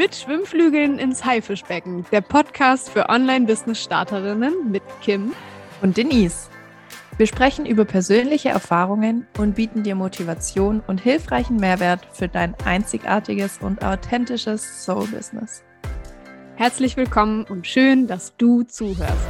[0.00, 5.34] Mit Schwimmflügeln ins Haifischbecken, der Podcast für Online-Business-Starterinnen mit Kim
[5.82, 6.48] und Denise.
[7.18, 13.58] Wir sprechen über persönliche Erfahrungen und bieten dir Motivation und hilfreichen Mehrwert für dein einzigartiges
[13.60, 15.64] und authentisches Soul-Business.
[16.56, 19.28] Herzlich willkommen und schön, dass du zuhörst.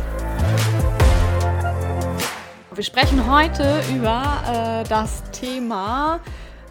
[2.73, 6.21] Wir sprechen heute über äh, das Thema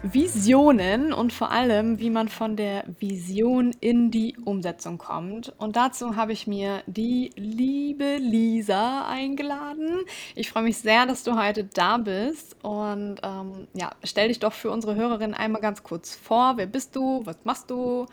[0.02, 5.52] Visionen und vor allem, wie man von der Vision in die Umsetzung kommt.
[5.58, 10.00] Und dazu habe ich mir die liebe Lisa eingeladen.
[10.34, 12.56] Ich freue mich sehr, dass du heute da bist.
[12.62, 16.54] Und ähm, ja, stell dich doch für unsere Hörerin einmal ganz kurz vor.
[16.56, 17.20] Wer bist du?
[17.26, 18.06] Was machst du?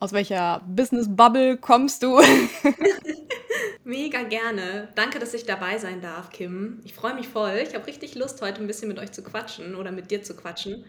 [0.00, 2.22] Aus welcher Business Bubble kommst du?
[3.84, 4.88] Mega gerne.
[4.94, 6.80] Danke, dass ich dabei sein darf, Kim.
[6.84, 7.60] Ich freue mich voll.
[7.62, 10.34] Ich habe richtig Lust, heute ein bisschen mit euch zu quatschen oder mit dir zu
[10.34, 10.84] quatschen.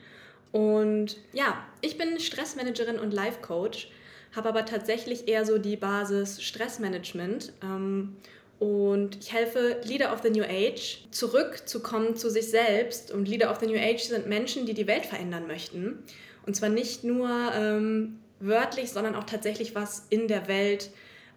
[0.52, 3.90] Und ja, ich bin Stressmanagerin und Life Coach,
[4.36, 7.54] habe aber tatsächlich eher so die Basis Stressmanagement.
[7.64, 8.16] Ähm,
[8.60, 13.12] und ich helfe Leader of the New Age zurückzukommen zu sich selbst.
[13.12, 16.04] Und Leader of the New Age sind Menschen, die die Welt verändern möchten.
[16.46, 20.90] Und zwar nicht nur ähm, wörtlich, sondern auch tatsächlich was in der Welt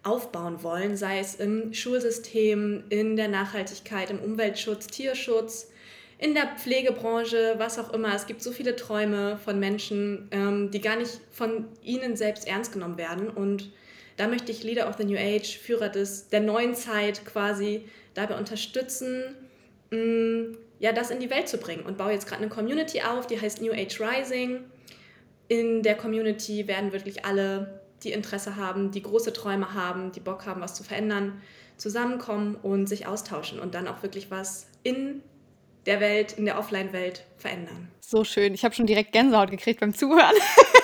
[0.03, 5.69] aufbauen wollen, sei es im Schulsystem, in der Nachhaltigkeit, im Umweltschutz, Tierschutz,
[6.23, 8.15] in der Pflegebranche, was auch immer.
[8.15, 12.71] Es gibt so viele Träume von Menschen, ähm, die gar nicht von ihnen selbst ernst
[12.71, 13.29] genommen werden.
[13.29, 13.71] Und
[14.15, 18.37] da möchte ich Leader of the New Age, Führer des, der neuen Zeit quasi dabei
[18.37, 19.35] unterstützen,
[19.91, 21.83] mh, mm, ja, das in die Welt zu bringen.
[21.85, 24.63] Und baue jetzt gerade eine Community auf, die heißt New Age Rising.
[25.49, 30.45] In der Community werden wirklich alle, die Interesse haben, die große Träume haben, die Bock
[30.45, 31.41] haben, was zu verändern,
[31.75, 35.21] zusammenkommen und sich austauschen und dann auch wirklich was in
[35.85, 37.89] der Welt, in der Offline-Welt verändern.
[38.01, 38.53] So schön.
[38.53, 40.35] Ich habe schon direkt Gänsehaut gekriegt beim Zuhören.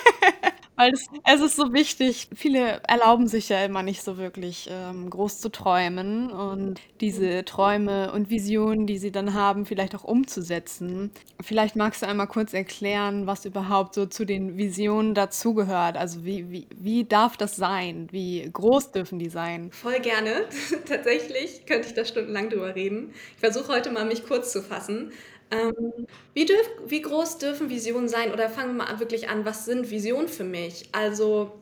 [0.80, 2.30] Weil es, es ist so wichtig.
[2.34, 8.14] Viele erlauben sich ja immer nicht so wirklich ähm, groß zu träumen und diese Träume
[8.14, 11.12] und Visionen, die sie dann haben, vielleicht auch umzusetzen.
[11.42, 15.98] Vielleicht magst du einmal kurz erklären, was überhaupt so zu den Visionen dazugehört.
[15.98, 18.08] Also wie, wie, wie darf das sein?
[18.12, 19.72] Wie groß dürfen die sein?
[19.74, 20.46] Voll gerne.
[20.88, 23.14] Tatsächlich könnte ich da stundenlang drüber reden.
[23.34, 25.12] Ich versuche heute mal, mich kurz zu fassen.
[25.52, 28.32] Ähm, wie, dürf, wie groß dürfen Visionen sein?
[28.32, 30.90] Oder fangen wir mal wirklich an, was sind Visionen für mich?
[30.92, 31.60] Also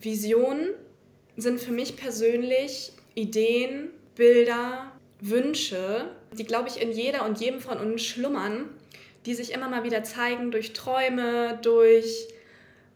[0.00, 0.70] Visionen
[1.36, 7.78] sind für mich persönlich Ideen, Bilder, Wünsche, die, glaube ich, in jeder und jedem von
[7.78, 8.70] uns schlummern,
[9.26, 12.28] die sich immer mal wieder zeigen durch Träume, durch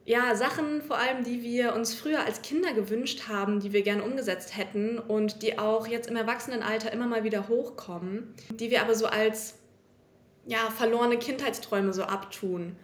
[0.05, 4.03] ja, Sachen vor allem, die wir uns früher als Kinder gewünscht haben, die wir gerne
[4.03, 8.97] umgesetzt hätten und die auch jetzt im Erwachsenenalter immer mal wieder hochkommen, die wir aber
[8.97, 9.55] so als
[10.47, 12.77] ja, verlorene Kindheitsträume so abtun.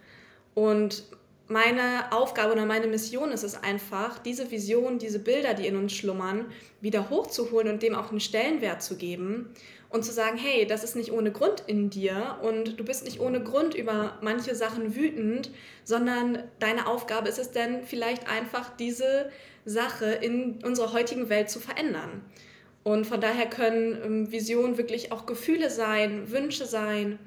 [0.53, 1.03] Und
[1.47, 5.93] meine Aufgabe oder meine Mission ist es einfach, diese Vision, diese Bilder, die in uns
[5.93, 6.45] schlummern,
[6.79, 9.49] wieder hochzuholen und dem auch einen Stellenwert zu geben
[9.89, 13.19] und zu sagen, hey, das ist nicht ohne Grund in dir und du bist nicht
[13.19, 15.49] ohne Grund über manche Sachen wütend,
[15.83, 19.31] sondern deine Aufgabe ist es denn vielleicht einfach diese
[19.65, 22.21] Sache in unserer heutigen Welt zu verändern.
[22.83, 27.19] Und von daher können ähm, Visionen wirklich auch Gefühle sein, Wünsche sein,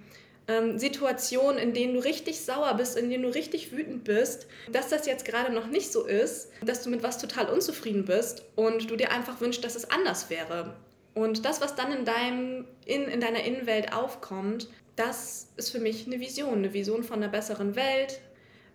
[0.49, 4.89] ähm, Situationen, in denen du richtig sauer bist, in denen du richtig wütend bist, dass
[4.89, 8.91] das jetzt gerade noch nicht so ist, dass du mit was total unzufrieden bist und
[8.91, 10.77] du dir einfach wünschst, dass es anders wäre.
[11.15, 16.07] Und das, was dann in, deinem, in, in deiner Innenwelt aufkommt, das ist für mich
[16.07, 16.55] eine Vision.
[16.55, 18.21] Eine Vision von einer besseren Welt,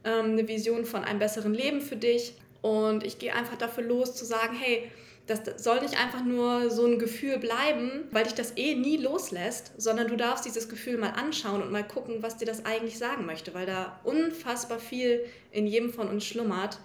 [0.03, 2.35] ähm, eine Vision von einem besseren Leben für dich.
[2.61, 4.91] Und ich gehe einfach dafür los zu sagen, hey,
[5.27, 9.73] das soll nicht einfach nur so ein Gefühl bleiben, weil dich das eh nie loslässt,
[9.77, 13.25] sondern du darfst dieses Gefühl mal anschauen und mal gucken, was dir das eigentlich sagen
[13.25, 16.79] möchte, weil da unfassbar viel in jedem von uns schlummert,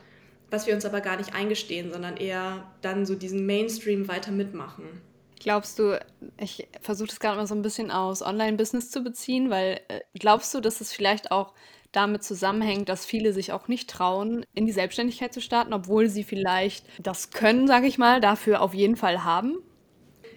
[0.51, 5.01] was wir uns aber gar nicht eingestehen, sondern eher dann so diesen Mainstream weiter mitmachen.
[5.39, 5.99] Glaubst du,
[6.39, 10.55] ich versuche das gerade mal so ein bisschen aus Online-Business zu beziehen, weil äh, glaubst
[10.55, 11.53] du, dass es vielleicht auch
[11.93, 16.25] damit zusammenhängt, dass viele sich auch nicht trauen, in die Selbstständigkeit zu starten, obwohl sie
[16.25, 19.59] vielleicht das können, sage ich mal, dafür auf jeden Fall haben?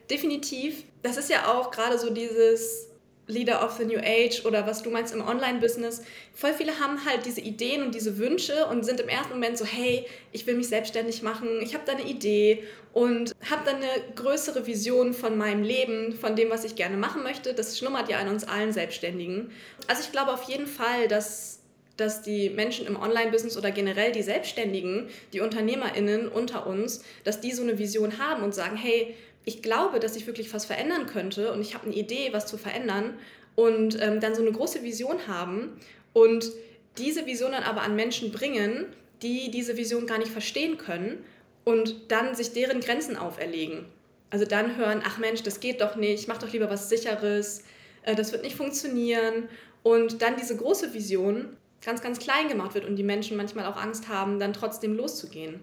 [0.10, 0.84] Definitiv.
[1.02, 2.90] Das ist ja auch gerade so dieses
[3.28, 6.04] Leader of the New Age oder was du meinst im Online-Business.
[6.34, 9.66] Voll viele haben halt diese Ideen und diese Wünsche und sind im ersten Moment so,
[9.66, 12.64] hey, ich will mich selbstständig machen, ich habe da eine Idee
[12.94, 17.24] und habe dann eine größere Vision von meinem Leben, von dem, was ich gerne machen
[17.24, 17.54] möchte.
[17.54, 19.52] Das schlummert ja in uns allen Selbstständigen.
[19.88, 21.60] Also ich glaube auf jeden Fall, dass,
[21.98, 27.52] dass die Menschen im Online-Business oder generell die Selbstständigen, die UnternehmerInnen unter uns, dass die
[27.52, 31.54] so eine Vision haben und sagen, hey, ich glaube, dass ich wirklich was verändern könnte
[31.54, 33.14] und ich habe eine Idee, was zu verändern
[33.56, 35.80] und ähm, dann so eine große Vision haben
[36.14, 36.52] und
[36.98, 38.88] diese Vision dann aber an Menschen bringen,
[39.22, 41.24] die diese Vision gar nicht verstehen können
[41.64, 43.86] und dann sich deren Grenzen auferlegen.
[44.30, 47.64] Also dann hören, ach Mensch, das geht doch nicht, mach doch lieber was Sicheres,
[48.04, 49.48] äh, das wird nicht funktionieren.
[49.84, 53.78] Und dann diese große Vision ganz, ganz klein gemacht wird und die Menschen manchmal auch
[53.78, 55.60] Angst haben, dann trotzdem loszugehen.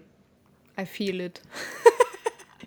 [0.79, 1.41] I feel it.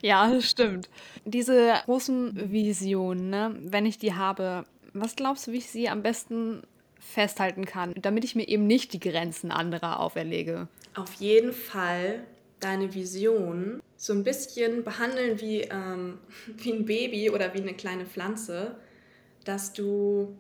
[0.07, 0.89] ja, das stimmt.
[1.25, 6.03] Diese großen Visionen, ne, wenn ich die habe, was glaubst du, wie ich sie am
[6.03, 6.63] besten
[6.99, 10.69] festhalten kann, damit ich mir eben nicht die Grenzen anderer auferlege?
[10.95, 12.25] Auf jeden Fall
[12.61, 16.19] deine Vision so ein bisschen behandeln wie, ähm,
[16.57, 18.77] wie ein Baby oder wie eine kleine Pflanze,
[19.45, 20.37] dass du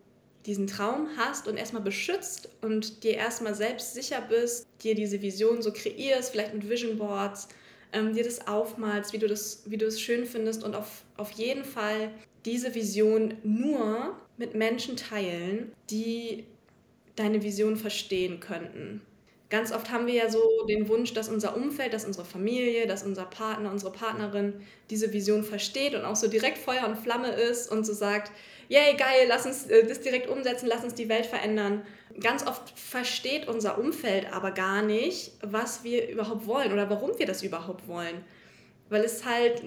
[0.46, 5.60] diesen Traum hast und erstmal beschützt und dir erstmal selbst sicher bist, dir diese Vision
[5.60, 7.48] so kreierst, vielleicht mit Vision Boards,
[7.92, 11.30] ähm, dir das aufmalst, wie du das, wie du es schön findest und auf, auf
[11.32, 12.10] jeden Fall
[12.44, 16.44] diese Vision nur mit Menschen teilen, die
[17.16, 19.00] deine Vision verstehen könnten.
[19.48, 23.04] Ganz oft haben wir ja so den Wunsch, dass unser Umfeld, dass unsere Familie, dass
[23.04, 24.54] unser Partner, unsere Partnerin
[24.90, 28.32] diese Vision versteht und auch so direkt Feuer und Flamme ist und so sagt,
[28.68, 31.82] yay, geil, lass uns äh, das direkt umsetzen, lass uns die Welt verändern.
[32.20, 37.26] Ganz oft versteht unser Umfeld aber gar nicht, was wir überhaupt wollen oder warum wir
[37.26, 38.24] das überhaupt wollen.
[38.88, 39.62] Weil es halt,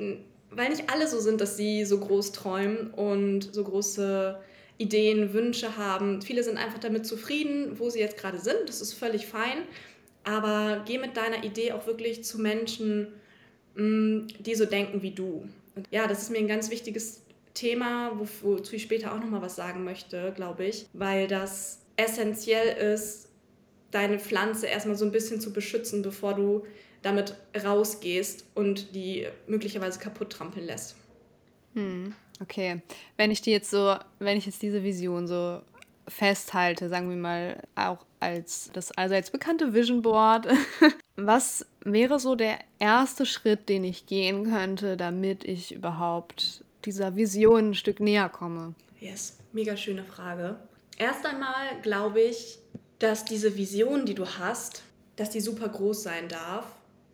[0.49, 4.39] weil nicht alle so sind, dass sie so groß träumen und so große
[4.79, 6.21] Ideen, Wünsche haben.
[6.21, 8.67] Viele sind einfach damit zufrieden, wo sie jetzt gerade sind.
[8.67, 9.63] Das ist völlig fein.
[10.23, 13.07] Aber geh mit deiner Idee auch wirklich zu Menschen,
[13.75, 15.47] mm, die so denken wie du.
[15.75, 17.21] Und ja, das ist mir ein ganz wichtiges
[17.53, 18.11] Thema,
[18.41, 23.29] wozu ich später auch nochmal was sagen möchte, glaube ich, weil das essentiell ist,
[23.91, 26.65] deine Pflanze erstmal so ein bisschen zu beschützen, bevor du
[27.01, 30.95] damit rausgehst und die möglicherweise kaputt trampeln lässt.
[31.73, 32.13] Hm.
[32.41, 32.81] Okay,
[33.17, 35.61] wenn ich die jetzt so, wenn ich jetzt diese Vision so
[36.07, 40.47] festhalte, sagen wir mal auch als das allseits bekannte Vision Board,
[41.15, 47.71] was wäre so der erste Schritt, den ich gehen könnte, damit ich überhaupt dieser Vision
[47.71, 48.73] ein Stück näher komme?
[48.99, 50.57] Yes, mega schöne Frage.
[50.99, 52.59] Erst einmal glaube ich,
[52.99, 54.83] dass diese Vision, die du hast,
[55.15, 56.65] dass die super groß sein darf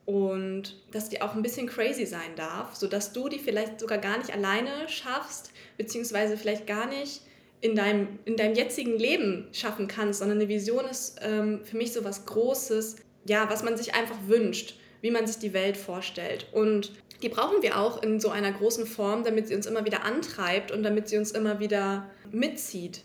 [0.05, 4.17] und dass die auch ein bisschen crazy sein darf, sodass du die vielleicht sogar gar
[4.17, 7.21] nicht alleine schaffst, beziehungsweise vielleicht gar nicht
[7.61, 11.93] in deinem, in deinem jetzigen Leben schaffen kannst, sondern eine Vision ist ähm, für mich
[11.93, 12.97] so was Großes,
[13.27, 16.47] ja, was man sich einfach wünscht, wie man sich die Welt vorstellt.
[16.51, 16.91] Und
[17.21, 20.71] die brauchen wir auch in so einer großen Form, damit sie uns immer wieder antreibt
[20.71, 23.03] und damit sie uns immer wieder mitzieht.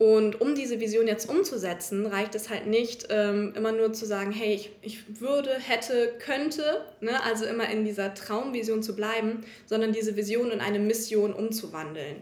[0.00, 4.32] Und um diese Vision jetzt umzusetzen, reicht es halt nicht, ähm, immer nur zu sagen,
[4.32, 7.22] hey, ich, ich würde, hätte, könnte, ne?
[7.22, 12.16] also immer in dieser Traumvision zu bleiben, sondern diese Vision in eine Mission umzuwandeln.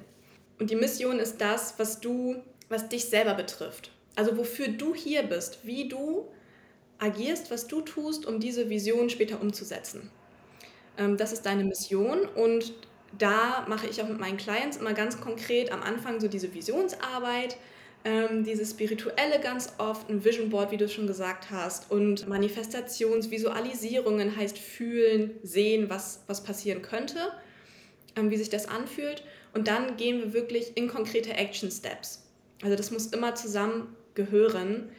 [0.58, 3.92] Und die Mission ist das, was du, was dich selber betrifft.
[4.16, 6.26] Also wofür du hier bist, wie du
[6.98, 10.10] agierst, was du tust, um diese Vision später umzusetzen.
[10.98, 12.74] Ähm, das ist deine Mission und
[13.16, 17.56] da mache ich auch mit meinen Clients immer ganz konkret am Anfang so diese Visionsarbeit,
[18.04, 24.36] ähm, diese spirituelle ganz oft, ein Vision Board, wie du schon gesagt hast, und Manifestationsvisualisierungen
[24.36, 27.32] heißt fühlen, sehen, was, was passieren könnte,
[28.16, 29.22] ähm, wie sich das anfühlt.
[29.54, 32.26] Und dann gehen wir wirklich in konkrete Action Steps.
[32.62, 34.90] Also das muss immer zusammen gehören,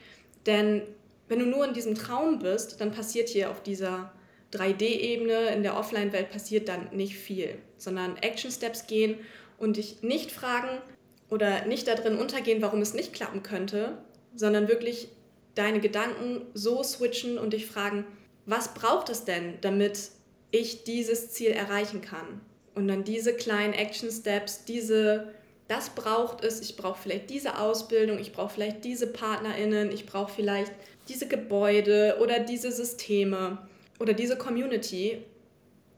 [0.45, 0.81] denn
[1.27, 4.11] wenn du nur in diesem Traum bist, dann passiert hier auf dieser
[4.53, 9.17] 3D-Ebene, in der Offline-Welt passiert dann nicht viel, sondern Action-Steps gehen
[9.57, 10.81] und dich nicht fragen
[11.29, 13.97] oder nicht darin untergehen, warum es nicht klappen könnte,
[14.35, 15.09] sondern wirklich
[15.55, 18.05] deine Gedanken so switchen und dich fragen,
[18.45, 20.09] was braucht es denn, damit
[20.51, 22.41] ich dieses Ziel erreichen kann?
[22.73, 25.33] Und dann diese kleinen Action-Steps, diese,
[25.67, 30.33] das braucht es, ich brauche vielleicht diese Ausbildung, ich brauche vielleicht diese PartnerInnen, ich brauche
[30.33, 30.71] vielleicht
[31.07, 33.68] diese Gebäude oder diese Systeme
[33.99, 35.23] oder diese Community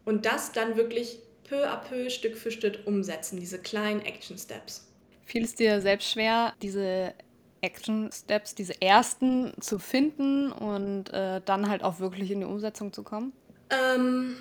[0.06, 4.88] und das dann wirklich peu à peu, Stück für Stück umsetzen, diese kleinen Action Steps.
[5.26, 7.14] Fiel es dir selbst schwer, diese
[7.62, 12.92] Action Steps, diese ersten zu finden und äh, dann halt auch wirklich in die Umsetzung
[12.92, 13.34] zu kommen?
[13.70, 14.36] 50-50.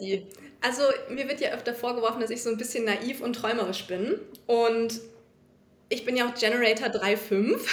[0.00, 0.26] Ähm,
[0.60, 4.20] also mir wird ja öfter vorgeworfen, dass ich so ein bisschen naiv und träumerisch bin.
[4.46, 5.00] Und
[5.88, 7.60] ich bin ja auch Generator 3.5.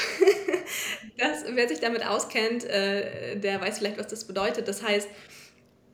[1.18, 4.68] das, wer sich damit auskennt, äh, der weiß vielleicht, was das bedeutet.
[4.68, 5.08] Das heißt,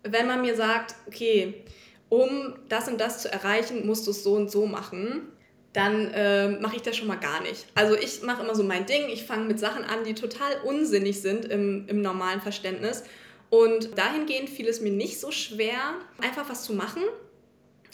[0.03, 1.63] wenn man mir sagt, okay,
[2.09, 5.31] um das und das zu erreichen, musst du es so und so machen,
[5.73, 7.65] dann äh, mache ich das schon mal gar nicht.
[7.75, 11.21] Also ich mache immer so mein Ding, ich fange mit Sachen an, die total unsinnig
[11.21, 13.03] sind im, im normalen Verständnis.
[13.49, 17.03] Und dahingehend fiel es mir nicht so schwer, einfach was zu machen.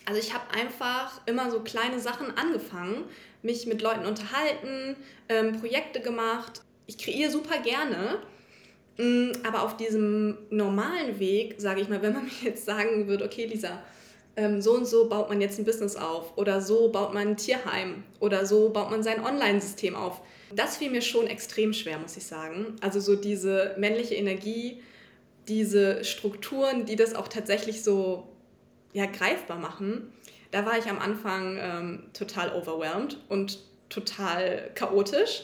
[0.06, 3.04] Also ich habe einfach immer so kleine Sachen angefangen,
[3.42, 4.96] mich mit Leuten unterhalten,
[5.30, 6.62] ähm, Projekte gemacht.
[6.88, 8.20] Ich kreiere super gerne,
[8.98, 13.26] Mm, aber auf diesem normalen Weg, sage ich mal, wenn man mir jetzt sagen würde,
[13.26, 13.82] okay, Lisa,
[14.36, 17.38] ähm, so und so baut man jetzt ein Business auf oder so baut man ein
[17.38, 20.22] Tierheim oder so baut man sein Online-System auf.
[20.56, 22.76] Das fiel mir schon extrem schwer, muss ich sagen.
[22.82, 24.82] Also so diese männliche Energie,
[25.48, 28.28] diese Strukturen, die das auch tatsächlich so
[28.94, 30.12] ja, greifbar machen,
[30.52, 35.44] da war ich am Anfang ähm, total overwhelmed und total chaotisch.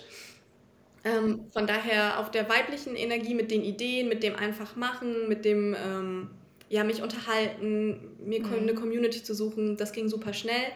[1.03, 5.43] Ähm, von daher auf der weiblichen Energie mit den Ideen, mit dem einfach machen, mit
[5.43, 6.29] dem ähm,
[6.69, 8.53] ja, mich unterhalten, mir mhm.
[8.53, 10.71] eine Community zu suchen, das ging super schnell.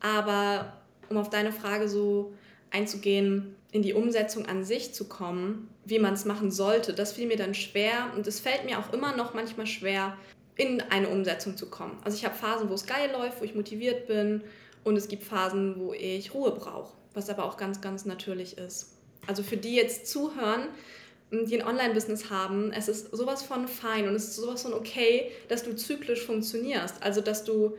[0.00, 0.72] Aber
[1.08, 2.32] um auf deine Frage so
[2.70, 7.26] einzugehen, in die Umsetzung an sich zu kommen, wie man es machen sollte, das fiel
[7.26, 10.16] mir dann schwer und es fällt mir auch immer noch manchmal schwer,
[10.56, 11.98] in eine Umsetzung zu kommen.
[12.02, 14.42] Also ich habe Phasen, wo es geil läuft, wo ich motiviert bin
[14.84, 18.96] und es gibt Phasen, wo ich Ruhe brauche, was aber auch ganz, ganz natürlich ist.
[19.26, 20.68] Also für die jetzt zuhören,
[21.30, 25.32] die ein Online-Business haben, es ist sowas von fein und es ist sowas von okay,
[25.48, 27.02] dass du zyklisch funktionierst.
[27.02, 27.76] Also dass du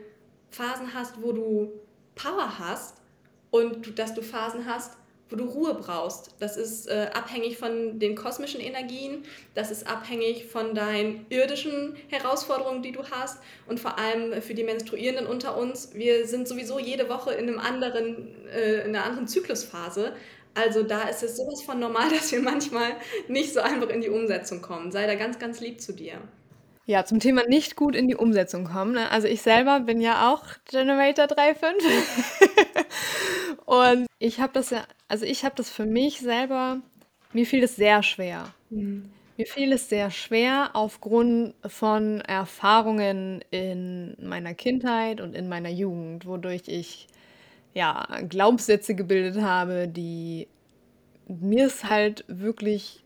[0.50, 1.72] Phasen hast, wo du
[2.14, 2.96] Power hast
[3.50, 4.92] und dass du Phasen hast,
[5.30, 6.34] wo du Ruhe brauchst.
[6.38, 12.82] Das ist äh, abhängig von den kosmischen Energien, das ist abhängig von deinen irdischen Herausforderungen,
[12.82, 15.94] die du hast und vor allem für die Menstruierenden unter uns.
[15.94, 20.12] Wir sind sowieso jede Woche in, einem anderen, äh, in einer anderen Zyklusphase.
[20.54, 22.92] Also da ist es sowas von normal, dass wir manchmal
[23.28, 24.90] nicht so einfach in die Umsetzung kommen.
[24.90, 26.20] Sei da ganz, ganz lieb zu dir.
[26.86, 28.92] Ja, zum Thema nicht gut in die Umsetzung kommen.
[28.92, 29.10] Ne?
[29.10, 31.66] Also ich selber bin ja auch Generator 3.5
[33.66, 36.80] und ich habe das ja, also ich habe das für mich selber,
[37.34, 38.54] mir fiel es sehr schwer.
[38.70, 39.10] Mhm.
[39.36, 46.26] Mir fiel es sehr schwer aufgrund von Erfahrungen in meiner Kindheit und in meiner Jugend,
[46.26, 47.06] wodurch ich
[47.74, 50.48] ja, Glaubenssätze gebildet habe, die
[51.28, 53.04] mir es halt wirklich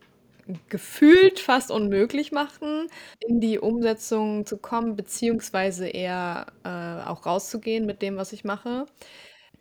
[0.69, 2.87] gefühlt fast unmöglich machen,
[3.19, 8.85] in die Umsetzung zu kommen, beziehungsweise eher äh, auch rauszugehen mit dem, was ich mache.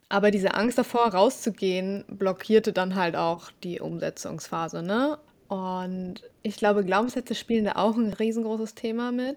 [0.08, 5.18] Aber diese Angst davor, rauszugehen, blockierte dann halt auch die Umsetzungsphase, ne?
[5.48, 9.36] Und ich glaube, Glaubenssätze spielen da auch ein riesengroßes Thema mit.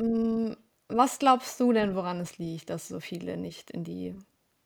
[0.00, 0.56] Hm,
[0.88, 4.16] was glaubst du denn, woran es liegt, dass so viele nicht in die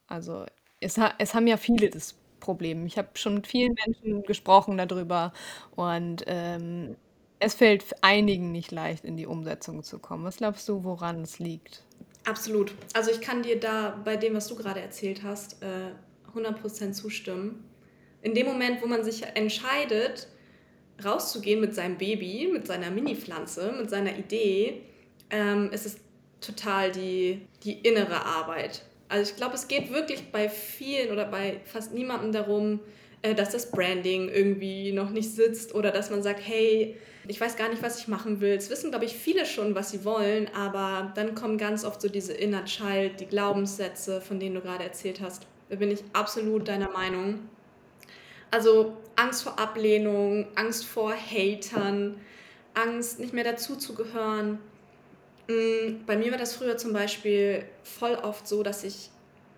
[0.08, 0.46] also,
[0.80, 2.86] es es haben ja viele das Problem.
[2.86, 5.32] Ich habe schon mit vielen Menschen gesprochen darüber
[5.70, 6.96] und, ähm,
[7.40, 10.24] es fällt einigen nicht leicht, in die Umsetzung zu kommen.
[10.24, 11.86] Was glaubst du, woran es liegt?
[12.26, 12.74] Absolut.
[12.94, 15.92] Also, ich kann dir da bei dem, was du gerade erzählt hast, äh,
[16.32, 17.68] 100% zustimmen.
[18.22, 20.28] In dem Moment, wo man sich entscheidet,
[21.04, 24.86] rauszugehen mit seinem Baby, mit seiner Mini-Pflanze, mit seiner Idee,
[25.30, 25.98] ähm, ist es
[26.40, 28.84] total die die innere Arbeit.
[29.14, 32.80] Also ich glaube, es geht wirklich bei vielen oder bei fast niemandem darum,
[33.22, 36.96] äh, dass das Branding irgendwie noch nicht sitzt oder dass man sagt, hey,
[37.28, 38.56] ich weiß gar nicht, was ich machen will.
[38.56, 42.08] Es wissen, glaube ich, viele schon, was sie wollen, aber dann kommen ganz oft so
[42.08, 45.46] diese Inner Child, die Glaubenssätze, von denen du gerade erzählt hast.
[45.68, 47.48] Da bin ich absolut deiner Meinung.
[48.50, 52.16] Also Angst vor Ablehnung, Angst vor Hatern,
[52.74, 54.58] Angst, nicht mehr dazuzugehören.
[55.48, 59.10] Mm, bei mir war das früher zum Beispiel voll oft so, dass ich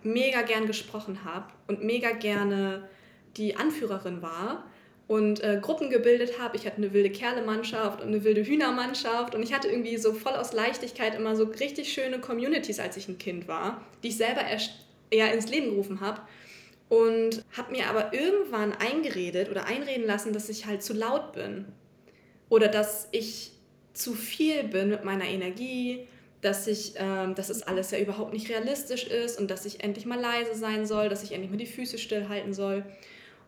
[0.03, 2.89] mega gern gesprochen habe und mega gerne
[3.37, 4.65] die Anführerin war
[5.09, 6.57] und äh, Gruppen gebildet habe.
[6.57, 10.35] Ich hatte eine wilde Kerle-Mannschaft und eine wilde Hühnermannschaft und ich hatte irgendwie so voll
[10.35, 14.43] aus Leichtigkeit immer so richtig schöne Communities, als ich ein Kind war, die ich selber
[15.11, 16.21] eher ins Leben gerufen habe
[16.89, 21.67] und habe mir aber irgendwann eingeredet oder einreden lassen, dass ich halt zu laut bin
[22.49, 23.53] oder dass ich
[23.97, 26.07] zu viel bin mit meiner Energie,
[26.43, 30.07] dass ich, ähm, dass es alles ja überhaupt nicht realistisch ist und dass ich endlich
[30.07, 32.85] mal leise sein soll, dass ich endlich mal die Füße stillhalten soll.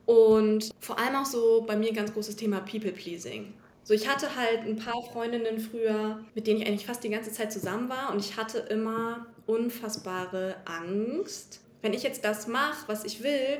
[0.06, 3.52] Und vor allem auch so bei mir ganz großes Thema People-Pleasing.
[3.84, 7.30] So, ich hatte halt ein paar Freundinnen früher, mit denen ich eigentlich fast die ganze
[7.30, 11.60] Zeit zusammen war und ich hatte immer unfassbare Angst.
[11.82, 13.58] Wenn ich jetzt das mache, was ich will,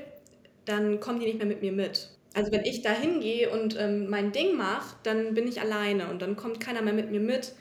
[0.65, 2.11] dann kommen die nicht mehr mit mir mit.
[2.39, 6.23] Also wenn ich da hingehe und ähm, mein Ding mache, dann bin ich alleine und
[6.23, 7.53] dann kommt keiner mehr mit mir mit.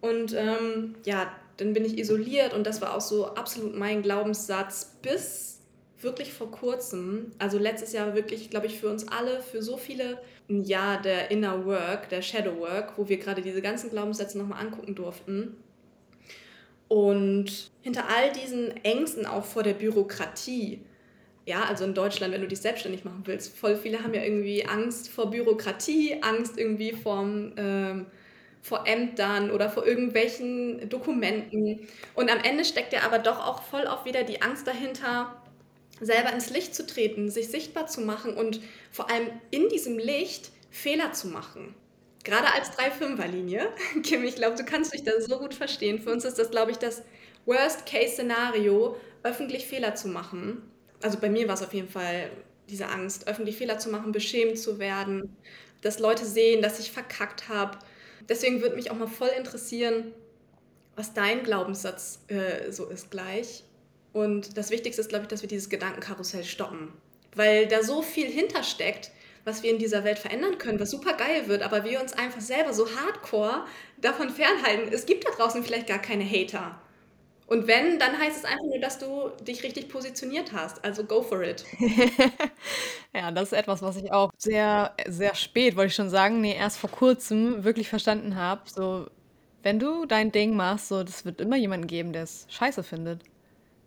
[0.00, 4.96] Und ähm, ja, dann bin ich isoliert und das war auch so absolut mein Glaubenssatz
[5.02, 5.60] bis
[6.00, 7.32] wirklich vor kurzem.
[7.38, 10.16] Also letztes Jahr wirklich, glaube ich, für uns alle, für so viele
[10.48, 14.64] ein Jahr der Inner Work, der Shadow Work, wo wir gerade diese ganzen Glaubenssätze nochmal
[14.64, 15.58] angucken durften.
[16.88, 20.80] Und hinter all diesen Ängsten auch vor der Bürokratie,
[21.46, 24.64] ja, also in Deutschland, wenn du dich selbstständig machen willst, voll viele haben ja irgendwie
[24.66, 28.06] Angst vor Bürokratie, Angst irgendwie vom, ähm,
[28.60, 31.88] vor Ämtern oder vor irgendwelchen Dokumenten.
[32.14, 35.42] Und am Ende steckt ja aber doch auch voll oft wieder die Angst dahinter,
[36.00, 40.52] selber ins Licht zu treten, sich sichtbar zu machen und vor allem in diesem Licht
[40.70, 41.74] Fehler zu machen.
[42.24, 43.68] gerade als 3-5er-Linie,
[44.04, 45.98] Kim, ich glaube, du kannst mich da so gut verstehen.
[46.00, 47.02] Für uns ist das, glaube ich, das
[47.46, 50.71] Worst-Case-Szenario, öffentlich Fehler zu machen.
[51.02, 52.30] Also bei mir war es auf jeden Fall
[52.68, 55.36] diese Angst, öffentlich Fehler zu machen, beschämt zu werden,
[55.82, 57.78] dass Leute sehen, dass ich verkackt habe.
[58.28, 60.12] Deswegen würde mich auch mal voll interessieren,
[60.96, 63.64] was dein Glaubenssatz äh, so ist gleich.
[64.12, 66.92] Und das Wichtigste ist, glaube ich, dass wir dieses Gedankenkarussell stoppen.
[67.34, 69.10] Weil da so viel hintersteckt,
[69.44, 72.40] was wir in dieser Welt verändern können, was super geil wird, aber wir uns einfach
[72.40, 73.64] selber so hardcore
[74.00, 74.92] davon fernhalten.
[74.92, 76.80] Es gibt da draußen vielleicht gar keine Hater.
[77.52, 80.82] Und wenn, dann heißt es einfach nur, dass du dich richtig positioniert hast.
[80.82, 81.66] Also go for it.
[83.14, 86.56] ja, das ist etwas, was ich auch sehr, sehr spät, wollte ich schon sagen, nee,
[86.56, 88.62] erst vor kurzem wirklich verstanden habe.
[88.64, 89.06] So,
[89.62, 93.20] wenn du dein Ding machst, so, das wird immer jemanden geben, der es scheiße findet.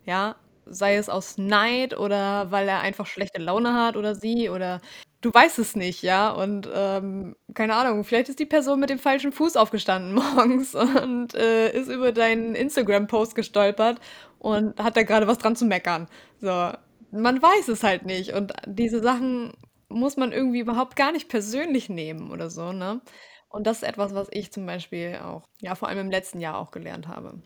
[0.04, 4.80] Ja, sei es aus Neid oder weil er einfach schlechte Laune hat oder sie oder
[5.26, 6.30] du weißt es nicht, ja.
[6.30, 11.34] Und ähm, keine Ahnung, vielleicht ist die Person mit dem falschen Fuß aufgestanden morgens und
[11.34, 14.00] äh, ist über deinen Instagram-Post gestolpert
[14.38, 16.06] und hat da gerade was dran zu meckern.
[16.40, 16.70] So,
[17.10, 18.34] man weiß es halt nicht.
[18.34, 19.52] Und diese Sachen
[19.88, 23.00] muss man irgendwie überhaupt gar nicht persönlich nehmen oder so, ne?
[23.48, 26.58] Und das ist etwas, was ich zum Beispiel auch, ja, vor allem im letzten Jahr
[26.58, 27.40] auch gelernt habe.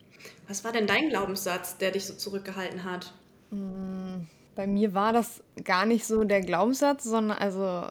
[0.48, 3.14] Was war denn dein Glaubenssatz, der dich so zurückgehalten hat?
[3.50, 7.86] Hm, bei mir war das gar nicht so der Glaubenssatz, sondern also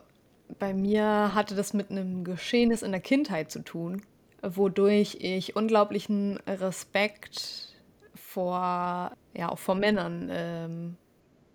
[0.57, 4.01] bei mir hatte das mit einem Geschehnis in der Kindheit zu tun,
[4.41, 7.75] wodurch ich unglaublichen Respekt
[8.15, 10.97] vor, ja, auch vor Männern ähm,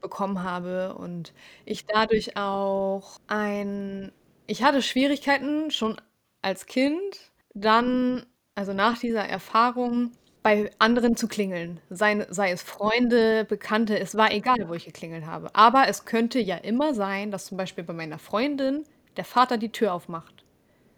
[0.00, 1.32] bekommen habe und
[1.64, 4.12] ich dadurch auch ein,
[4.46, 5.96] ich hatte Schwierigkeiten schon
[6.42, 10.12] als Kind, dann, also nach dieser Erfahrung,
[10.44, 11.80] bei anderen zu klingeln.
[11.90, 15.54] Sei, sei es Freunde, Bekannte, es war egal, wo ich geklingelt habe.
[15.54, 18.84] Aber es könnte ja immer sein, dass zum Beispiel bei meiner Freundin
[19.16, 20.44] der Vater die Tür aufmacht.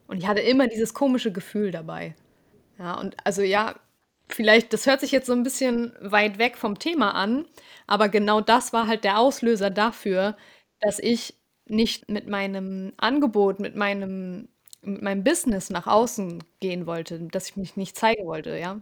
[0.09, 2.17] Und ich hatte immer dieses komische Gefühl dabei.
[2.79, 3.77] Ja, und also ja,
[4.29, 7.47] vielleicht, das hört sich jetzt so ein bisschen weit weg vom Thema an,
[7.87, 10.37] aber genau das war halt der Auslöser dafür,
[10.81, 11.35] dass ich
[11.67, 14.49] nicht mit meinem Angebot, mit meinem,
[14.83, 18.81] mit meinem Business nach außen gehen wollte, dass ich mich nicht zeigen wollte, ja.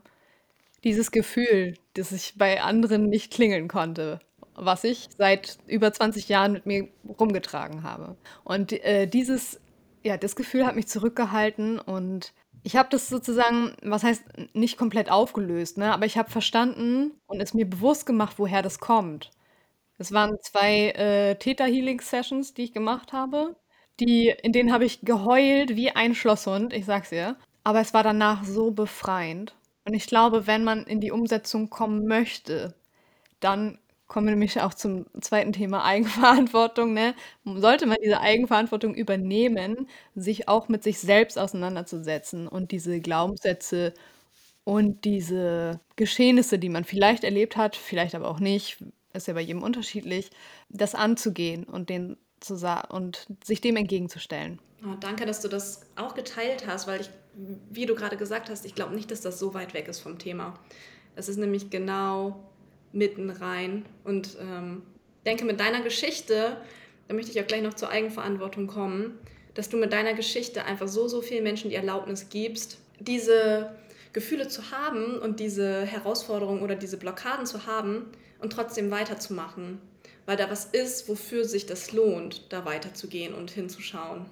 [0.84, 4.20] Dieses Gefühl, dass ich bei anderen nicht klingeln konnte,
[4.54, 8.16] was ich seit über 20 Jahren mit mir rumgetragen habe.
[8.44, 9.60] Und äh, dieses,
[10.02, 14.22] ja, das Gefühl hat mich zurückgehalten und ich habe das sozusagen, was heißt
[14.54, 15.92] nicht komplett aufgelöst, ne?
[15.92, 19.30] aber ich habe verstanden und es mir bewusst gemacht, woher das kommt.
[19.98, 23.56] Es waren zwei äh, Theta Healing Sessions, die ich gemacht habe.
[24.00, 27.36] Die, in denen habe ich geheult wie ein Schlosshund, ich sag's dir.
[27.62, 29.54] Aber es war danach so befreiend.
[29.84, 32.74] Und ich glaube, wenn man in die Umsetzung kommen möchte,
[33.40, 36.94] dann kommen wir nämlich auch zum zweiten Thema Eigenverantwortung.
[36.94, 37.14] Ne?
[37.44, 43.94] Sollte man diese Eigenverantwortung übernehmen, sich auch mit sich selbst auseinanderzusetzen und diese Glaubenssätze
[44.64, 48.78] und diese Geschehnisse, die man vielleicht erlebt hat, vielleicht aber auch nicht,
[49.12, 50.30] ist ja bei jedem unterschiedlich,
[50.70, 52.54] das anzugehen und den zu
[52.90, 54.60] und sich dem entgegenzustellen.
[54.84, 57.10] Oh, danke, dass du das auch geteilt hast, weil ich,
[57.70, 60.18] wie du gerade gesagt hast, ich glaube nicht, dass das so weit weg ist vom
[60.18, 60.58] Thema.
[61.16, 62.50] Es ist nämlich genau
[62.92, 63.84] mitten rein.
[64.04, 64.82] Und ähm,
[65.26, 66.56] denke, mit deiner Geschichte,
[67.08, 69.18] da möchte ich auch gleich noch zur Eigenverantwortung kommen,
[69.54, 73.74] dass du mit deiner Geschichte einfach so, so vielen Menschen die Erlaubnis gibst, diese
[74.12, 78.06] Gefühle zu haben und diese Herausforderungen oder diese Blockaden zu haben
[78.40, 79.80] und trotzdem weiterzumachen.
[80.26, 84.26] Weil da was ist, wofür sich das lohnt, da weiterzugehen und hinzuschauen.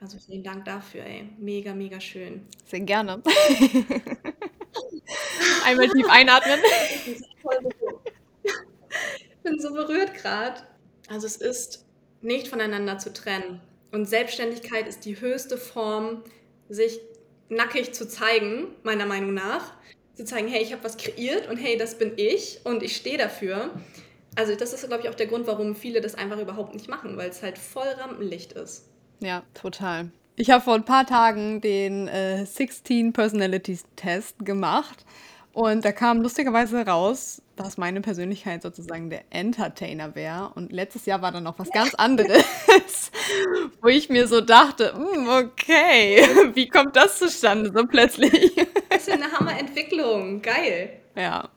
[0.00, 1.28] Also vielen Dank dafür, ey.
[1.38, 2.46] Mega, mega schön.
[2.66, 3.22] Sehr gerne.
[5.64, 6.58] Einmal tief einatmen.
[9.28, 10.60] Ich bin so berührt gerade.
[11.08, 11.84] Also es ist
[12.20, 13.60] nicht voneinander zu trennen.
[13.92, 16.24] Und Selbstständigkeit ist die höchste Form,
[16.68, 16.98] sich
[17.48, 19.72] nackig zu zeigen, meiner Meinung nach.
[20.14, 23.18] Zu zeigen, hey, ich habe was kreiert und hey, das bin ich und ich stehe
[23.18, 23.70] dafür.
[24.34, 27.16] Also das ist, glaube ich, auch der Grund, warum viele das einfach überhaupt nicht machen,
[27.16, 28.88] weil es halt voll Rampenlicht ist.
[29.20, 30.10] Ja, total.
[30.36, 35.04] Ich habe vor ein paar Tagen den äh, 16 Personalities Test gemacht
[35.56, 40.52] und da kam lustigerweise raus, dass meine Persönlichkeit sozusagen der Entertainer wäre.
[40.54, 42.44] Und letztes Jahr war dann noch was ganz anderes,
[43.80, 48.54] wo ich mir so dachte, mm, okay, wie kommt das zustande so plötzlich?
[48.90, 51.00] Das ist eine Hammerentwicklung, geil.
[51.16, 51.48] Ja,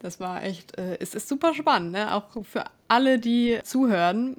[0.00, 2.14] das war echt, äh, es ist super spannend, ne?
[2.14, 4.36] auch für alle, die zuhören,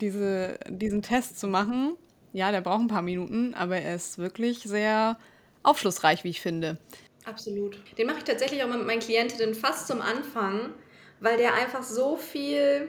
[0.00, 1.98] diese, diesen Test zu machen
[2.36, 5.18] ja, der braucht ein paar Minuten, aber er ist wirklich sehr
[5.62, 6.76] aufschlussreich, wie ich finde.
[7.24, 7.78] Absolut.
[7.96, 10.74] Den mache ich tatsächlich auch mit meinen Klientinnen fast zum Anfang,
[11.20, 12.88] weil der einfach so viel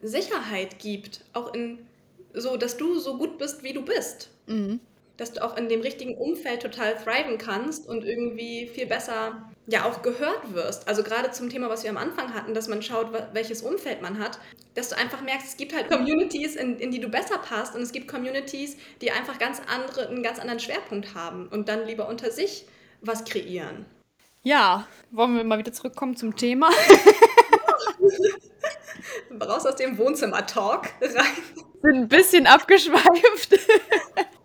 [0.00, 1.80] Sicherheit gibt, auch in
[2.34, 4.30] so, dass du so gut bist, wie du bist.
[4.46, 4.78] Mhm.
[5.16, 9.84] dass du auch in dem richtigen Umfeld total thriven kannst und irgendwie viel besser ja
[9.84, 10.88] auch gehört wirst.
[10.88, 14.18] Also gerade zum Thema, was wir am Anfang hatten, dass man schaut, welches Umfeld man
[14.18, 14.38] hat,
[14.74, 17.82] dass du einfach merkst, es gibt halt Communities, in, in die du besser passt und
[17.82, 22.08] es gibt Communities, die einfach ganz andere, einen ganz anderen Schwerpunkt haben und dann lieber
[22.08, 22.66] unter sich
[23.00, 23.86] was kreieren.
[24.42, 26.70] Ja, wollen wir mal wieder zurückkommen zum Thema?
[29.42, 31.24] Raus aus dem Wohnzimmer-Talk rein.
[31.82, 33.58] Sind ein bisschen abgeschweift.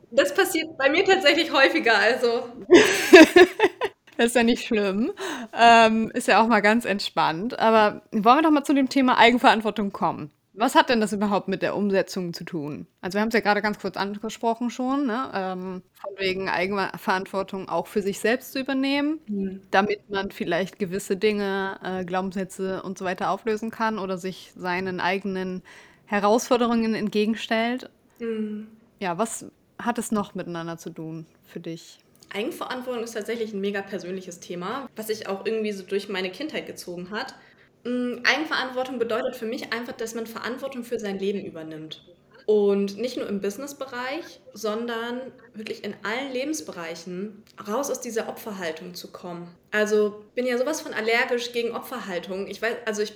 [0.10, 2.50] Das passiert bei mir tatsächlich häufiger, also.
[4.22, 5.12] Ist ja nicht schlimm.
[5.58, 7.58] Ähm, ist ja auch mal ganz entspannt.
[7.60, 10.32] Aber wollen wir doch mal zu dem Thema Eigenverantwortung kommen.
[10.54, 12.86] Was hat denn das überhaupt mit der Umsetzung zu tun?
[13.00, 15.32] Also wir haben es ja gerade ganz kurz angesprochen schon, ne?
[15.34, 19.62] ähm, von wegen Eigenverantwortung auch für sich selbst zu übernehmen, mhm.
[19.72, 25.00] damit man vielleicht gewisse Dinge, äh, Glaubenssätze und so weiter auflösen kann oder sich seinen
[25.00, 25.64] eigenen
[26.06, 27.90] Herausforderungen entgegenstellt.
[28.20, 28.68] Mhm.
[29.00, 29.46] Ja, was
[29.80, 32.00] hat es noch miteinander zu tun für dich?
[32.34, 36.68] Eigenverantwortung ist tatsächlich ein mega persönliches Thema, was sich auch irgendwie so durch meine Kindheit
[36.68, 37.36] gezogen hat.
[37.84, 42.04] Mm, Eigenverantwortung bedeutet für mich einfach, dass man Verantwortung für sein Leben übernimmt.
[42.46, 45.22] Und nicht nur im Businessbereich, sondern
[45.54, 49.48] wirklich in allen Lebensbereichen raus aus dieser Opferhaltung zu kommen.
[49.72, 52.48] Also bin ja sowas von allergisch gegen Opferhaltung.
[52.48, 53.14] Ich weiß, also ich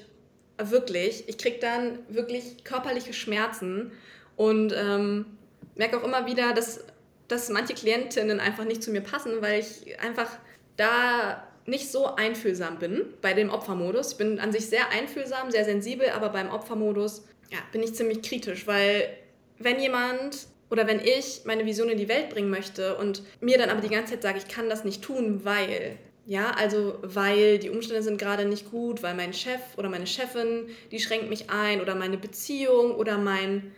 [0.58, 3.92] wirklich, ich kriege dann wirklich körperliche Schmerzen
[4.36, 5.26] und ähm,
[5.76, 6.86] merke auch immer wieder, dass,
[7.28, 10.30] dass manche Klientinnen einfach nicht zu mir passen, weil ich einfach
[10.78, 14.14] da nicht so einfühlsam bin bei dem Opfermodus.
[14.14, 18.22] Ich bin an sich sehr einfühlsam, sehr sensibel, aber beim Opfermodus ja, bin ich ziemlich
[18.22, 19.10] kritisch, weil
[19.58, 23.70] wenn jemand oder wenn ich meine Vision in die Welt bringen möchte und mir dann
[23.70, 27.70] aber die ganze Zeit sage, ich kann das nicht tun, weil, ja, also weil die
[27.70, 31.82] Umstände sind gerade nicht gut, weil mein Chef oder meine Chefin, die schränkt mich ein
[31.82, 33.72] oder meine Beziehung oder mein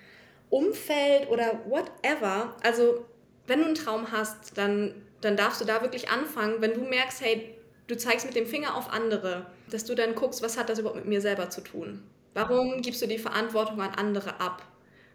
[0.50, 2.56] Umfeld oder whatever.
[2.64, 3.06] Also
[3.48, 7.22] wenn du einen Traum hast, dann, dann darfst du da wirklich anfangen, wenn du merkst,
[7.22, 7.56] hey,
[7.88, 11.00] du zeigst mit dem Finger auf andere, dass du dann guckst, was hat das überhaupt
[11.00, 12.04] mit mir selber zu tun?
[12.34, 14.62] Warum gibst du die Verantwortung an andere ab?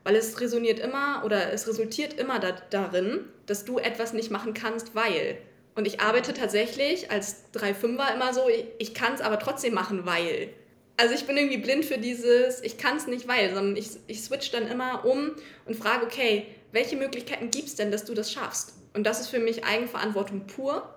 [0.04, 4.54] Weil es resoniert immer oder es resultiert immer da, darin, dass du etwas nicht machen
[4.54, 5.38] kannst, weil.
[5.74, 10.04] Und ich arbeite tatsächlich als 3-5er immer so, ich, ich kann es aber trotzdem machen,
[10.04, 10.48] weil.
[10.96, 14.22] Also ich bin irgendwie blind für dieses, ich kann es nicht, weil, sondern ich, ich
[14.22, 15.30] switch dann immer um
[15.64, 18.74] und frage, okay, welche Möglichkeiten gibt es denn, dass du das schaffst?
[18.94, 20.92] Und das ist für mich Eigenverantwortung pur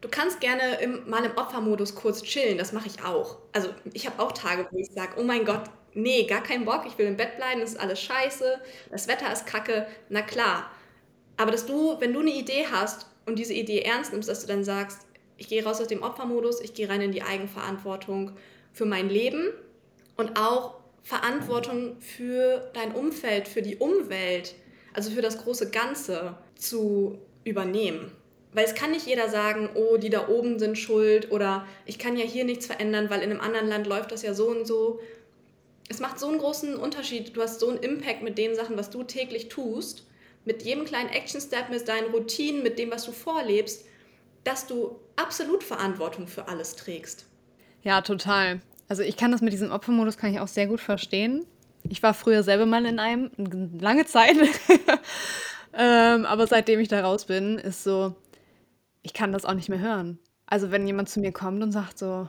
[0.00, 3.38] Du kannst gerne im, mal im Opfermodus kurz chillen, das mache ich auch.
[3.52, 6.84] Also ich habe auch Tage, wo ich sage, oh mein Gott, nee, gar keinen Bock,
[6.86, 10.70] ich will im Bett bleiben, das ist alles scheiße, das Wetter ist kacke, na klar.
[11.38, 14.46] Aber dass du, wenn du eine Idee hast und diese Idee ernst nimmst, dass du
[14.46, 15.06] dann sagst,
[15.38, 18.32] ich gehe raus aus dem Opfermodus, ich gehe rein in die Eigenverantwortung
[18.72, 19.48] für mein Leben
[20.16, 24.54] und auch Verantwortung für dein Umfeld, für die Umwelt,
[24.96, 28.10] also für das große Ganze zu übernehmen.
[28.52, 32.16] Weil es kann nicht jeder sagen, oh, die da oben sind schuld oder ich kann
[32.16, 35.00] ja hier nichts verändern, weil in einem anderen Land läuft das ja so und so.
[35.88, 37.36] Es macht so einen großen Unterschied.
[37.36, 40.06] Du hast so einen Impact mit den Sachen, was du täglich tust,
[40.46, 43.84] mit jedem kleinen Action-Step, mit deinen Routinen, mit dem, was du vorlebst,
[44.42, 47.26] dass du absolut Verantwortung für alles trägst.
[47.82, 48.60] Ja, total.
[48.88, 51.44] Also ich kann das mit diesem Opfermodus kann ich auch sehr gut verstehen.
[51.90, 53.30] Ich war früher selber mal in einem,
[53.78, 54.36] lange Zeit.
[55.74, 58.14] ähm, aber seitdem ich da raus bin, ist so,
[59.02, 60.18] ich kann das auch nicht mehr hören.
[60.46, 62.28] Also wenn jemand zu mir kommt und sagt so,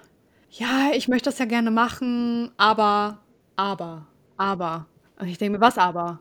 [0.49, 3.19] ja, ich möchte das ja gerne machen, aber,
[3.55, 4.87] aber, aber.
[5.19, 6.19] Und ich denke mir, was aber?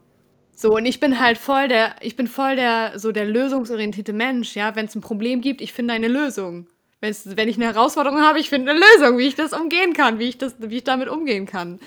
[0.54, 4.56] So, und ich bin halt voll der, ich bin voll der, so der lösungsorientierte Mensch,
[4.56, 4.74] ja.
[4.74, 6.66] Wenn es ein Problem gibt, ich finde eine Lösung.
[7.00, 10.18] Wenn's, wenn ich eine Herausforderung habe, ich finde eine Lösung, wie ich das umgehen kann,
[10.18, 11.78] wie ich, das, wie ich damit umgehen kann.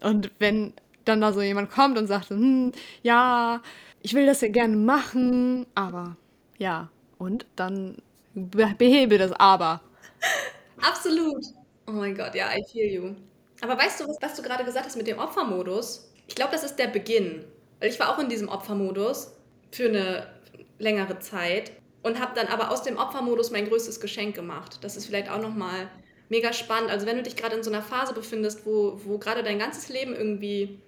[0.00, 0.72] Und wenn
[1.04, 3.62] dann da so jemand kommt und sagt, hm, ja,
[4.02, 6.16] ich will das ja gerne machen, aber
[6.58, 7.96] ja, und dann
[8.34, 9.80] behebe das aber.
[10.80, 11.44] Absolut.
[11.86, 13.14] Oh mein Gott, ja, I feel you.
[13.60, 16.10] Aber weißt du, was, was du gerade gesagt hast mit dem Opfermodus?
[16.26, 17.44] Ich glaube, das ist der Beginn.
[17.80, 19.32] Weil ich war auch in diesem Opfermodus
[19.70, 20.26] für eine
[20.78, 24.78] längere Zeit und habe dann aber aus dem Opfermodus mein größtes Geschenk gemacht.
[24.82, 25.88] Das ist vielleicht auch nochmal
[26.28, 26.90] mega spannend.
[26.90, 29.88] Also wenn du dich gerade in so einer Phase befindest, wo, wo gerade dein ganzes
[29.88, 30.80] Leben irgendwie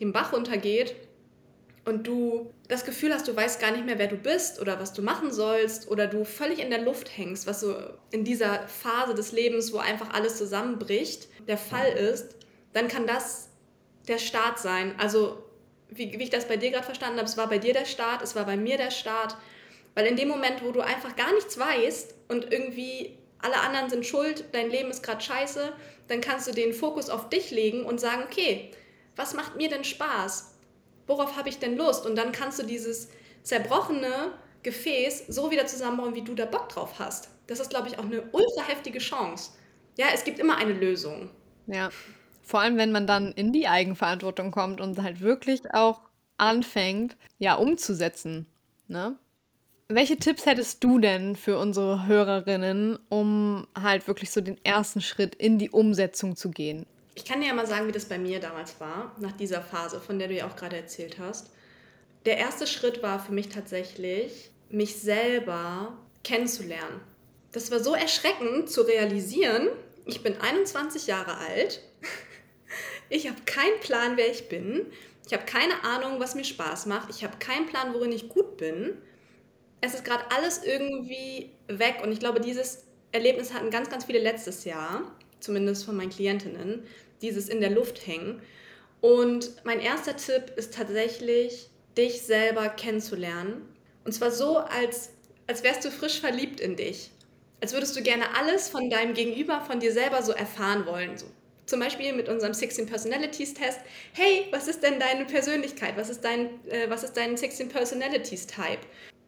[0.00, 0.96] den Bach runtergeht
[1.84, 4.92] und du das Gefühl hast, du weißt gar nicht mehr, wer du bist oder was
[4.92, 7.76] du machen sollst oder du völlig in der Luft hängst, was so
[8.10, 12.36] in dieser Phase des Lebens, wo einfach alles zusammenbricht, der Fall ist,
[12.72, 13.48] dann kann das
[14.08, 14.94] der Start sein.
[14.98, 15.42] Also
[15.88, 18.22] wie, wie ich das bei dir gerade verstanden habe, es war bei dir der Start,
[18.22, 19.36] es war bei mir der Start,
[19.94, 24.06] weil in dem Moment, wo du einfach gar nichts weißt und irgendwie alle anderen sind
[24.06, 25.72] schuld, dein Leben ist gerade scheiße,
[26.08, 28.70] dann kannst du den Fokus auf dich legen und sagen, okay,
[29.20, 30.50] was macht mir denn Spaß?
[31.10, 32.06] worauf habe ich denn Lust?
[32.06, 33.10] Und dann kannst du dieses
[33.42, 37.28] Zerbrochene Gefäß so wieder zusammenbauen, wie du da Bock drauf hast.
[37.46, 39.50] Das ist, glaube ich, auch eine ultra heftige Chance.
[39.98, 41.30] Ja, es gibt immer eine Lösung.
[41.66, 41.90] Ja,
[42.42, 46.00] vor allem, wenn man dann in die Eigenverantwortung kommt und halt wirklich auch
[46.36, 48.46] anfängt, ja, umzusetzen.
[48.86, 49.16] Ne?
[49.88, 55.34] Welche Tipps hättest du denn für unsere Hörerinnen, um halt wirklich so den ersten Schritt
[55.34, 56.86] in die Umsetzung zu gehen?
[57.20, 60.00] Ich kann dir ja mal sagen, wie das bei mir damals war, nach dieser Phase,
[60.00, 61.50] von der du ja auch gerade erzählt hast.
[62.24, 67.02] Der erste Schritt war für mich tatsächlich, mich selber kennenzulernen.
[67.52, 69.68] Das war so erschreckend zu realisieren,
[70.06, 71.82] ich bin 21 Jahre alt,
[73.10, 74.86] ich habe keinen Plan, wer ich bin,
[75.26, 78.56] ich habe keine Ahnung, was mir Spaß macht, ich habe keinen Plan, worin ich gut
[78.56, 78.96] bin.
[79.82, 84.20] Es ist gerade alles irgendwie weg und ich glaube, dieses Erlebnis hatten ganz, ganz viele
[84.20, 86.86] letztes Jahr, zumindest von meinen Klientinnen,
[87.22, 88.42] dieses in der Luft hängen.
[89.00, 93.62] Und mein erster Tipp ist tatsächlich, dich selber kennenzulernen.
[94.04, 95.10] Und zwar so, als,
[95.46, 97.10] als wärst du frisch verliebt in dich.
[97.60, 101.18] Als würdest du gerne alles von deinem Gegenüber, von dir selber so erfahren wollen.
[101.18, 101.26] So.
[101.66, 103.80] Zum Beispiel mit unserem 16 Personalities Test.
[104.12, 105.96] Hey, was ist denn deine Persönlichkeit?
[105.96, 108.80] Was ist dein, äh, was ist dein 16 Personalities Type?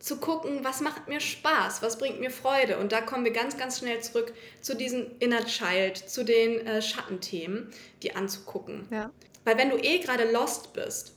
[0.03, 1.81] Zu gucken, was macht mir Spaß?
[1.81, 2.79] Was bringt mir Freude?
[2.79, 6.83] Und da kommen wir ganz, ganz schnell zurück zu diesem Inner Child, zu den äh,
[6.83, 7.71] Schattenthemen,
[8.03, 8.89] die anzugucken.
[8.91, 9.13] Ja.
[9.45, 11.15] Weil wenn du eh gerade lost bist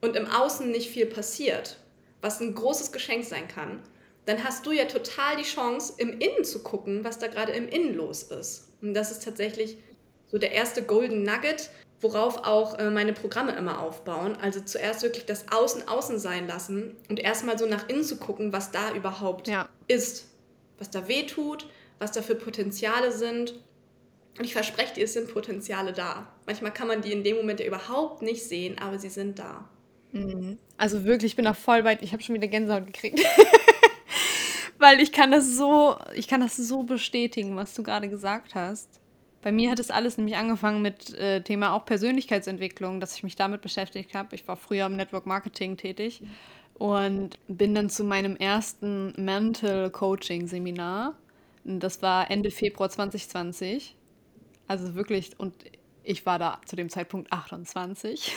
[0.00, 1.76] und im Außen nicht viel passiert,
[2.22, 3.82] was ein großes Geschenk sein kann,
[4.24, 7.68] dann hast du ja total die Chance, im Innen zu gucken, was da gerade im
[7.68, 8.72] Innen los ist.
[8.80, 9.76] Und das ist tatsächlich
[10.28, 11.68] so der erste Golden Nugget,
[12.00, 14.36] worauf auch äh, meine Programme immer aufbauen.
[14.40, 18.52] Also zuerst wirklich das Außen außen sein lassen und erstmal so nach innen zu gucken,
[18.52, 19.68] was da überhaupt ja.
[19.88, 20.28] ist,
[20.78, 23.54] was da weh tut, was da für Potenziale sind.
[24.38, 26.28] Und ich verspreche dir, es sind Potenziale da.
[26.46, 29.68] Manchmal kann man die in dem Moment ja überhaupt nicht sehen, aber sie sind da.
[30.12, 30.58] Mhm.
[30.76, 33.20] Also wirklich, ich bin auch voll weit, ich habe schon wieder Gänsehaut gekriegt.
[34.78, 38.88] Weil ich kann das so, ich kann das so bestätigen, was du gerade gesagt hast.
[39.42, 43.36] Bei mir hat es alles nämlich angefangen mit äh, Thema auch Persönlichkeitsentwicklung, dass ich mich
[43.36, 44.34] damit beschäftigt habe.
[44.34, 46.22] Ich war früher im Network Marketing tätig
[46.74, 51.14] und bin dann zu meinem ersten Mental Coaching Seminar.
[51.64, 53.96] Das war Ende Februar 2020.
[54.66, 55.54] Also wirklich, und
[56.02, 58.34] ich war da zu dem Zeitpunkt 28.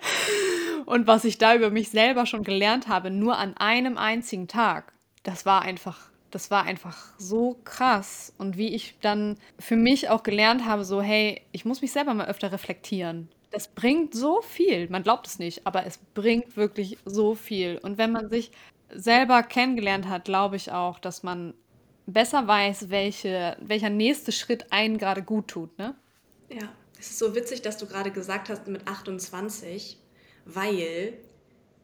[0.86, 4.92] und was ich da über mich selber schon gelernt habe, nur an einem einzigen Tag,
[5.22, 8.32] das war einfach, das war einfach so krass.
[8.38, 12.14] Und wie ich dann für mich auch gelernt habe, so, hey, ich muss mich selber
[12.14, 13.28] mal öfter reflektieren.
[13.50, 14.88] Das bringt so viel.
[14.90, 17.78] Man glaubt es nicht, aber es bringt wirklich so viel.
[17.78, 18.50] Und wenn man sich
[18.90, 21.54] selber kennengelernt hat, glaube ich auch, dass man
[22.06, 25.94] besser weiß, welche, welcher nächste Schritt einen gerade gut tut, ne?
[26.50, 29.98] Ja, es ist so witzig, dass du gerade gesagt hast mit 28,
[30.46, 31.14] weil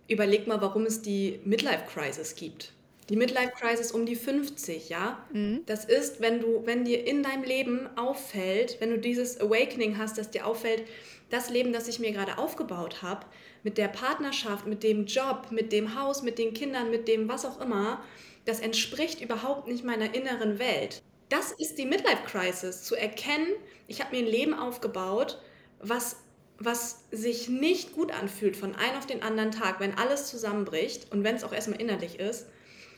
[0.09, 2.74] überleg mal, warum es die Midlife Crisis gibt.
[3.11, 5.23] Die Midlife Crisis um die 50, ja?
[5.33, 5.63] Mhm.
[5.67, 10.17] Das ist, wenn du, wenn dir in deinem Leben auffällt, wenn du dieses Awakening hast,
[10.17, 10.85] dass dir auffällt,
[11.29, 13.27] das Leben, das ich mir gerade aufgebaut habe,
[13.63, 17.45] mit der Partnerschaft, mit dem Job, mit dem Haus, mit den Kindern, mit dem was
[17.45, 18.03] auch immer,
[18.47, 21.03] das entspricht überhaupt nicht meiner inneren Welt.
[21.29, 23.49] Das ist die Midlife Crisis, zu erkennen,
[23.87, 25.41] ich habe mir ein Leben aufgebaut,
[25.81, 26.17] was,
[26.59, 31.25] was sich nicht gut anfühlt von einem auf den anderen Tag, wenn alles zusammenbricht und
[31.25, 32.47] wenn es auch erstmal innerlich ist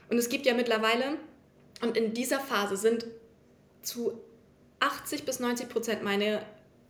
[0.08, 1.18] und es gibt ja mittlerweile,
[1.82, 3.06] und in dieser Phase sind
[3.82, 4.20] zu
[4.80, 6.42] 80 bis 90 Prozent meine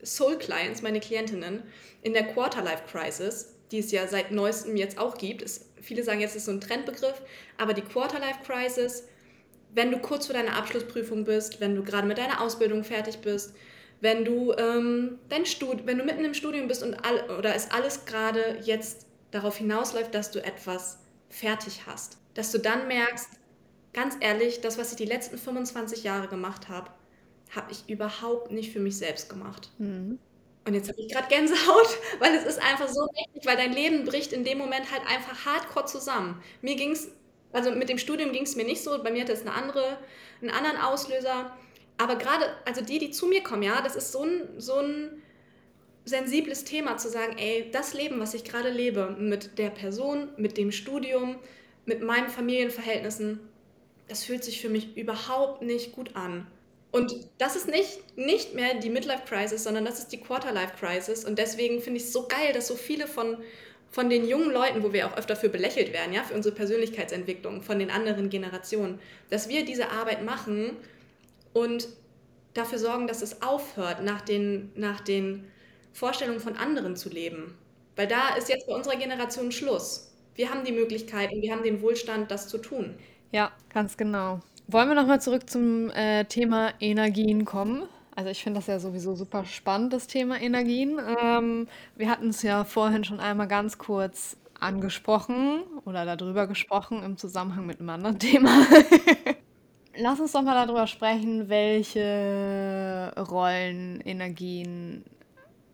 [0.04, 1.62] Soul Clients, meine Klientinnen,
[2.02, 5.42] in der Quarter-Life Crisis, die es ja seit neuestem jetzt auch gibt.
[5.42, 7.20] Es, viele sagen jetzt, es ist so ein Trendbegriff,
[7.58, 9.04] aber die Quarter-Life Crisis,
[9.74, 13.54] wenn du kurz vor deiner Abschlussprüfung bist, wenn du gerade mit deiner Ausbildung fertig bist,
[14.00, 17.70] wenn du, ähm, dein Stud wenn du mitten im Studium bist und all oder es
[17.70, 20.98] alles gerade jetzt darauf hinausläuft, dass du etwas
[21.30, 23.30] fertig hast dass du dann merkst,
[23.92, 26.90] ganz ehrlich, das, was ich die letzten 25 Jahre gemacht habe,
[27.54, 29.70] habe ich überhaupt nicht für mich selbst gemacht.
[29.78, 30.18] Mhm.
[30.66, 34.04] Und jetzt habe ich gerade Gänsehaut, weil es ist einfach so wichtig, weil dein Leben
[34.04, 36.42] bricht in dem Moment halt einfach hardcore zusammen.
[36.60, 37.08] Mir ging es,
[37.52, 39.98] also mit dem Studium ging es mir nicht so, bei mir hatte es eine andere,
[40.42, 41.56] einen anderen Auslöser.
[41.96, 45.22] Aber gerade, also die, die zu mir kommen, ja, das ist so ein, so ein
[46.04, 50.58] sensibles Thema zu sagen, ey, das Leben, was ich gerade lebe, mit der Person, mit
[50.58, 51.36] dem Studium,
[51.86, 53.40] mit meinen Familienverhältnissen,
[54.08, 56.46] das fühlt sich für mich überhaupt nicht gut an.
[56.92, 61.24] Und das ist nicht, nicht mehr die Midlife Crisis, sondern das ist die Quarterlife Crisis.
[61.24, 63.38] Und deswegen finde ich es so geil, dass so viele von,
[63.90, 67.62] von den jungen Leuten, wo wir auch öfter für belächelt werden, ja, für unsere Persönlichkeitsentwicklung,
[67.62, 70.76] von den anderen Generationen, dass wir diese Arbeit machen
[71.52, 71.88] und
[72.54, 75.50] dafür sorgen, dass es aufhört, nach den, nach den
[75.92, 77.58] Vorstellungen von anderen zu leben.
[77.96, 80.05] Weil da ist jetzt bei unserer Generation Schluss.
[80.36, 82.94] Wir haben die Möglichkeit und wir haben den Wohlstand, das zu tun.
[83.32, 84.40] Ja, ganz genau.
[84.68, 87.84] Wollen wir nochmal zurück zum äh, Thema Energien kommen?
[88.14, 90.98] Also ich finde das ja sowieso super spannend, das Thema Energien.
[91.20, 97.16] Ähm, wir hatten es ja vorhin schon einmal ganz kurz angesprochen oder darüber gesprochen im
[97.16, 98.66] Zusammenhang mit einem anderen Thema.
[99.98, 105.04] Lass uns doch mal darüber sprechen, welche Rollen Energien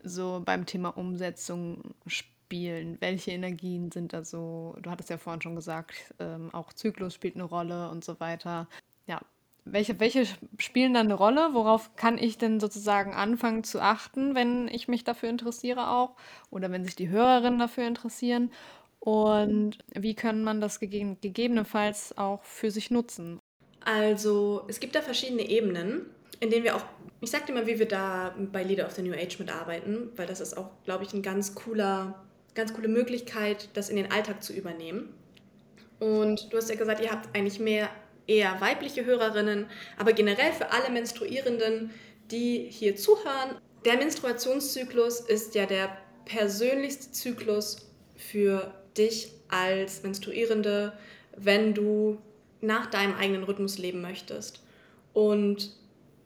[0.02, 2.31] so beim Thema Umsetzung spielen.
[2.52, 4.76] Welche Energien sind da so?
[4.80, 8.68] Du hattest ja vorhin schon gesagt, ähm, auch Zyklus spielt eine Rolle und so weiter.
[9.06, 9.20] Ja,
[9.64, 10.26] welche, welche
[10.58, 11.50] spielen dann eine Rolle?
[11.52, 16.16] Worauf kann ich denn sozusagen anfangen zu achten, wenn ich mich dafür interessiere auch?
[16.50, 18.50] Oder wenn sich die Hörerinnen dafür interessieren?
[18.98, 23.40] Und wie kann man das gegeben, gegebenenfalls auch für sich nutzen?
[23.84, 26.06] Also es gibt da verschiedene Ebenen,
[26.38, 26.84] in denen wir auch,
[27.20, 30.26] ich sag dir mal, wie wir da bei Leader of the New Age mitarbeiten, weil
[30.26, 32.14] das ist auch, glaube ich, eine ganz, cooler,
[32.54, 35.14] ganz coole Möglichkeit, das in den Alltag zu übernehmen.
[35.98, 37.88] Und du hast ja gesagt, ihr habt eigentlich mehr
[38.26, 39.66] eher weibliche Hörerinnen,
[39.98, 41.90] aber generell für alle Menstruierenden,
[42.30, 43.56] die hier zuhören.
[43.84, 50.92] Der Menstruationszyklus ist ja der persönlichste Zyklus für dich als Menstruierende,
[51.36, 52.18] wenn du
[52.60, 54.62] nach deinem eigenen Rhythmus leben möchtest.
[55.12, 55.74] Und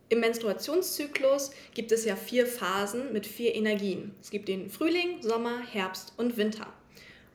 [0.08, 4.14] im Menstruationszyklus gibt es ja vier Phasen mit vier Energien.
[4.20, 6.72] Es gibt den Frühling, Sommer, Herbst und Winter.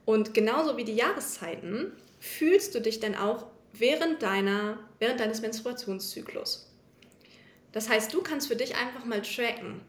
[0.06, 6.72] Und genauso wie die Jahreszeiten fühlst du dich dann auch während, deiner, während deines Menstruationszyklus.
[7.72, 9.82] Das heißt, du kannst für dich einfach mal tracken,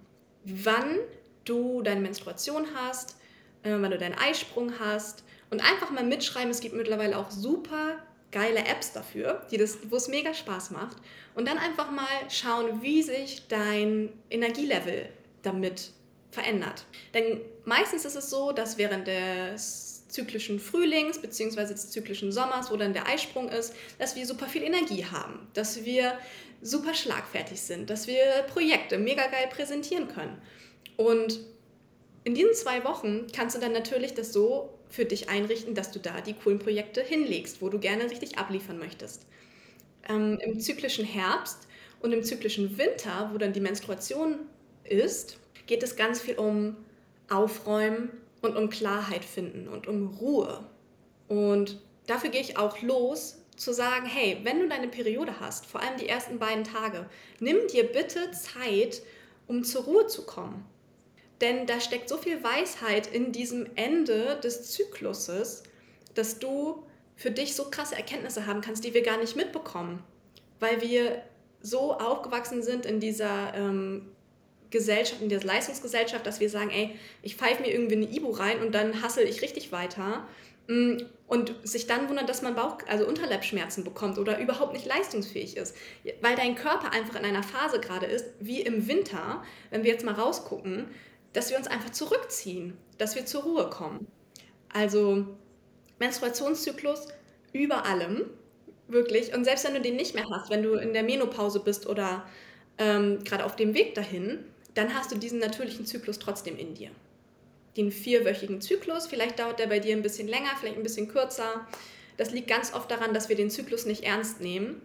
[0.45, 0.99] wann
[1.45, 3.17] du deine Menstruation hast,
[3.63, 6.51] äh, wann du deinen Eisprung hast und einfach mal mitschreiben.
[6.51, 7.99] Es gibt mittlerweile auch super
[8.33, 10.97] geile Apps dafür, die das, wo es mega Spaß macht.
[11.35, 15.09] Und dann einfach mal schauen, wie sich dein Energielevel
[15.43, 15.93] damit
[16.31, 16.85] verändert.
[17.15, 21.69] Denn meistens ist es so, dass während des zyklischen Frühlings bzw.
[21.69, 25.85] des zyklischen Sommers, wo dann der Eisprung ist, dass wir super viel Energie haben, dass
[25.85, 26.19] wir
[26.61, 30.41] super schlagfertig sind, dass wir Projekte mega geil präsentieren können.
[30.97, 31.41] Und
[32.25, 35.99] in diesen zwei Wochen kannst du dann natürlich das so für dich einrichten, dass du
[35.99, 39.27] da die coolen Projekte hinlegst, wo du gerne richtig abliefern möchtest.
[40.09, 41.67] Ähm, Im zyklischen Herbst
[42.01, 44.37] und im zyklischen Winter, wo dann die Menstruation
[44.85, 46.77] ist, geht es ganz viel um
[47.29, 48.11] Aufräumen,
[48.43, 50.65] und um Klarheit finden und um Ruhe.
[51.29, 55.81] Und dafür gehe ich auch los, zu sagen, hey, wenn du deine Periode hast, vor
[55.81, 59.03] allem die ersten beiden Tage, nimm dir bitte Zeit,
[59.47, 60.65] um zur Ruhe zu kommen.
[61.43, 65.65] Denn da steckt so viel Weisheit in diesem Ende des Zykluses,
[66.15, 66.85] dass du
[67.17, 70.03] für dich so krasse Erkenntnisse haben kannst, die wir gar nicht mitbekommen,
[70.61, 71.23] weil wir
[71.61, 74.09] so aufgewachsen sind in dieser ähm,
[74.71, 78.61] Gesellschaft, in der Leistungsgesellschaft, dass wir sagen, ey, ich pfeife mir irgendwie eine Ibu rein
[78.61, 80.27] und dann hassel ich richtig weiter.
[80.69, 85.57] Mm, und sich dann wundern, dass man Bauch, also Unterleibschmerzen bekommt oder überhaupt nicht leistungsfähig
[85.57, 85.75] ist.
[86.21, 90.05] Weil dein Körper einfach in einer Phase gerade ist, wie im Winter, wenn wir jetzt
[90.05, 90.89] mal rausgucken,
[91.33, 94.07] dass wir uns einfach zurückziehen, dass wir zur Ruhe kommen.
[94.73, 95.27] Also
[95.99, 97.09] Menstruationszyklus
[97.53, 98.27] über allem,
[98.89, 99.35] wirklich.
[99.35, 102.27] Und selbst wenn du den nicht mehr hast, wenn du in der Menopause bist oder
[102.79, 104.39] ähm, gerade auf dem Weg dahin,
[104.75, 106.91] dann hast du diesen natürlichen Zyklus trotzdem in dir.
[107.77, 111.67] Den vierwöchigen Zyklus, vielleicht dauert der bei dir ein bisschen länger, vielleicht ein bisschen kürzer.
[112.17, 114.83] Das liegt ganz oft daran, dass wir den Zyklus nicht ernst nehmen.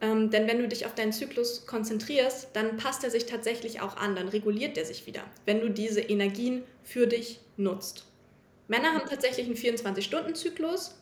[0.00, 3.96] Ähm, denn wenn du dich auf deinen Zyklus konzentrierst, dann passt er sich tatsächlich auch
[3.96, 8.04] an, dann reguliert er sich wieder, wenn du diese Energien für dich nutzt.
[8.68, 10.94] Männer haben tatsächlich einen 24-Stunden-Zyklus.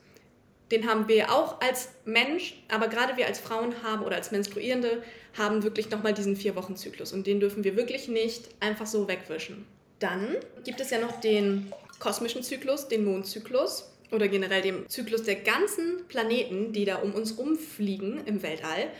[0.70, 5.02] Den haben wir auch als Mensch, aber gerade wir als Frauen haben oder als Menstruierende
[5.36, 9.66] haben wirklich nochmal diesen Vier-Wochen-Zyklus und den dürfen wir wirklich nicht einfach so wegwischen.
[9.98, 15.36] Dann gibt es ja noch den kosmischen Zyklus, den Mondzyklus oder generell den Zyklus der
[15.36, 18.90] ganzen Planeten, die da um uns rumfliegen im Weltall.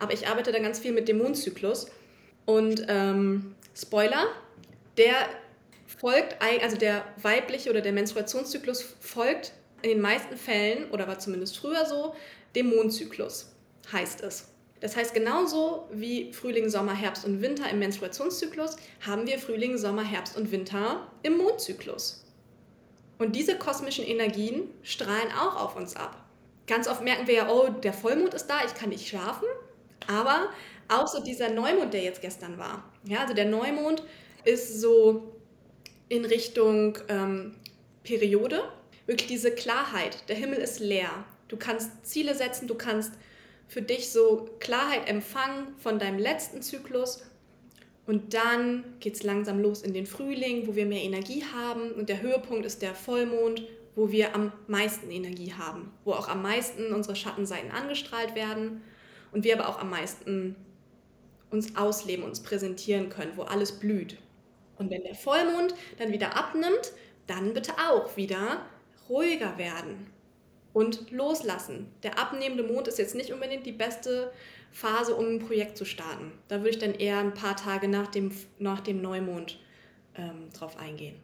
[0.00, 1.86] Aber ich arbeite da ganz viel mit dem Mondzyklus.
[2.44, 4.26] Und ähm, Spoiler,
[4.96, 5.14] der
[5.86, 11.58] folgt, also der weibliche oder der Menstruationszyklus folgt in den meisten Fällen, oder war zumindest
[11.58, 12.14] früher so,
[12.54, 13.52] dem Mondzyklus,
[13.92, 14.48] heißt es.
[14.80, 20.02] Das heißt, genauso wie Frühling, Sommer, Herbst und Winter im Menstruationszyklus haben wir Frühling, Sommer,
[20.02, 22.24] Herbst und Winter im Mondzyklus.
[23.22, 26.16] Und diese kosmischen Energien strahlen auch auf uns ab.
[26.66, 29.46] Ganz oft merken wir ja, oh, der Vollmond ist da, ich kann nicht schlafen.
[30.08, 30.48] Aber
[30.88, 32.82] auch so dieser Neumond, der jetzt gestern war.
[33.04, 34.02] Ja, also der Neumond
[34.44, 35.36] ist so
[36.08, 37.54] in Richtung ähm,
[38.02, 38.64] Periode.
[39.06, 40.28] Wirklich diese Klarheit.
[40.28, 41.24] Der Himmel ist leer.
[41.46, 43.12] Du kannst Ziele setzen, du kannst
[43.68, 47.22] für dich so Klarheit empfangen von deinem letzten Zyklus.
[48.06, 51.92] Und dann geht es langsam los in den Frühling, wo wir mehr Energie haben.
[51.92, 53.62] Und der Höhepunkt ist der Vollmond
[53.94, 58.82] wo wir am meisten Energie haben, wo auch am meisten unsere Schattenseiten angestrahlt werden
[59.32, 60.56] und wir aber auch am meisten
[61.50, 64.16] uns ausleben, uns präsentieren können, wo alles blüht.
[64.78, 66.92] Und wenn der Vollmond dann wieder abnimmt,
[67.26, 68.64] dann bitte auch wieder
[69.08, 70.06] ruhiger werden
[70.72, 71.92] und loslassen.
[72.02, 74.32] Der abnehmende Mond ist jetzt nicht unbedingt die beste
[74.72, 76.32] Phase, um ein Projekt zu starten.
[76.48, 79.58] Da würde ich dann eher ein paar Tage nach dem, nach dem Neumond
[80.16, 81.16] ähm, drauf eingehen.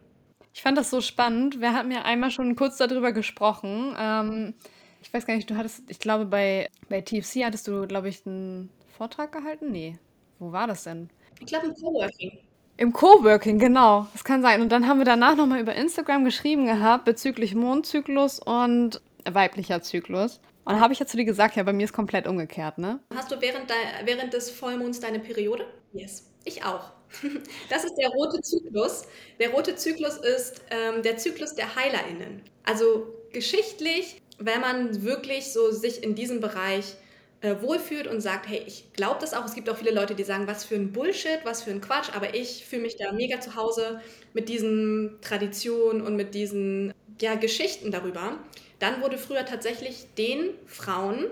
[0.53, 1.59] Ich fand das so spannend.
[1.61, 3.95] Wir hatten ja einmal schon kurz darüber gesprochen.
[3.97, 4.53] Ähm,
[5.01, 8.25] ich weiß gar nicht, du hattest, ich glaube, bei, bei TFC hattest du, glaube ich,
[8.25, 9.71] einen Vortrag gehalten?
[9.71, 9.97] Nee.
[10.39, 11.09] Wo war das denn?
[11.39, 12.39] Ich glaube im Coworking.
[12.77, 14.07] Im Coworking, genau.
[14.13, 14.61] Das kann sein.
[14.61, 20.39] Und dann haben wir danach nochmal über Instagram geschrieben gehabt bezüglich Mondzyklus und weiblicher Zyklus.
[20.69, 22.99] Und habe ich ja zu dir gesagt, ja, bei mir ist komplett umgekehrt, ne?
[23.15, 25.65] Hast du während, de während des Vollmonds deine Periode?
[25.93, 26.29] Yes.
[26.45, 26.91] Ich auch.
[27.71, 29.05] Das ist der rote Zyklus.
[29.39, 32.43] Der rote Zyklus ist ähm, der Zyklus der HeilerInnen.
[32.63, 36.95] Also geschichtlich, wenn man wirklich so sich in diesem Bereich
[37.41, 39.45] äh, wohlfühlt und sagt, hey, ich glaube das auch.
[39.45, 42.11] Es gibt auch viele Leute, die sagen, was für ein Bullshit, was für ein Quatsch,
[42.13, 44.01] aber ich fühle mich da mega zu Hause
[44.33, 48.37] mit diesen Traditionen und mit diesen ja, Geschichten darüber.
[48.79, 51.25] Dann wurde früher tatsächlich den Frauen,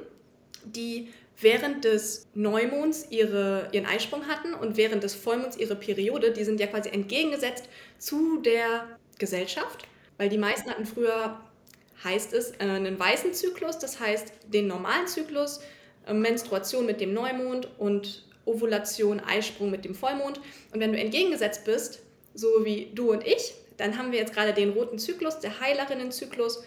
[0.65, 6.43] die während des Neumonds ihre, ihren Eisprung hatten und während des Vollmonds ihre Periode, die
[6.43, 7.69] sind ja quasi entgegengesetzt
[7.99, 8.87] zu der
[9.19, 9.87] Gesellschaft,
[10.17, 11.39] weil die meisten hatten früher,
[12.03, 15.61] heißt es, äh, einen weißen Zyklus, das heißt den normalen Zyklus,
[16.07, 20.39] äh, Menstruation mit dem Neumond und Ovulation, Eisprung mit dem Vollmond.
[20.73, 21.99] Und wenn du entgegengesetzt bist,
[22.33, 26.63] so wie du und ich, dann haben wir jetzt gerade den roten Zyklus, der Heilerinnenzyklus,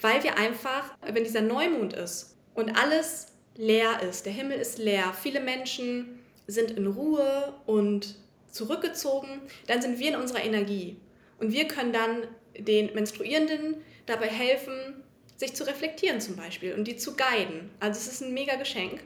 [0.00, 5.14] weil wir einfach, wenn dieser Neumond ist und alles leer ist, der Himmel ist leer,
[5.20, 8.16] viele Menschen sind in Ruhe und
[8.50, 11.00] zurückgezogen, dann sind wir in unserer Energie.
[11.38, 12.26] Und wir können dann
[12.56, 13.76] den Menstruierenden
[14.06, 15.02] dabei helfen,
[15.36, 17.70] sich zu reflektieren zum Beispiel und die zu guiden.
[17.80, 19.02] Also es ist ein mega Geschenk.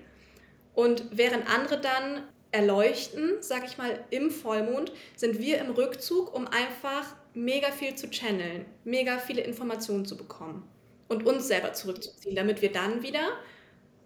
[0.75, 2.23] Und während andere dann
[2.53, 8.11] erleuchten, sag ich mal, im Vollmond, sind wir im Rückzug, um einfach mega viel zu
[8.11, 10.69] channeln, mega viele Informationen zu bekommen
[11.11, 13.29] und uns selber zurückzuziehen, damit wir dann wieder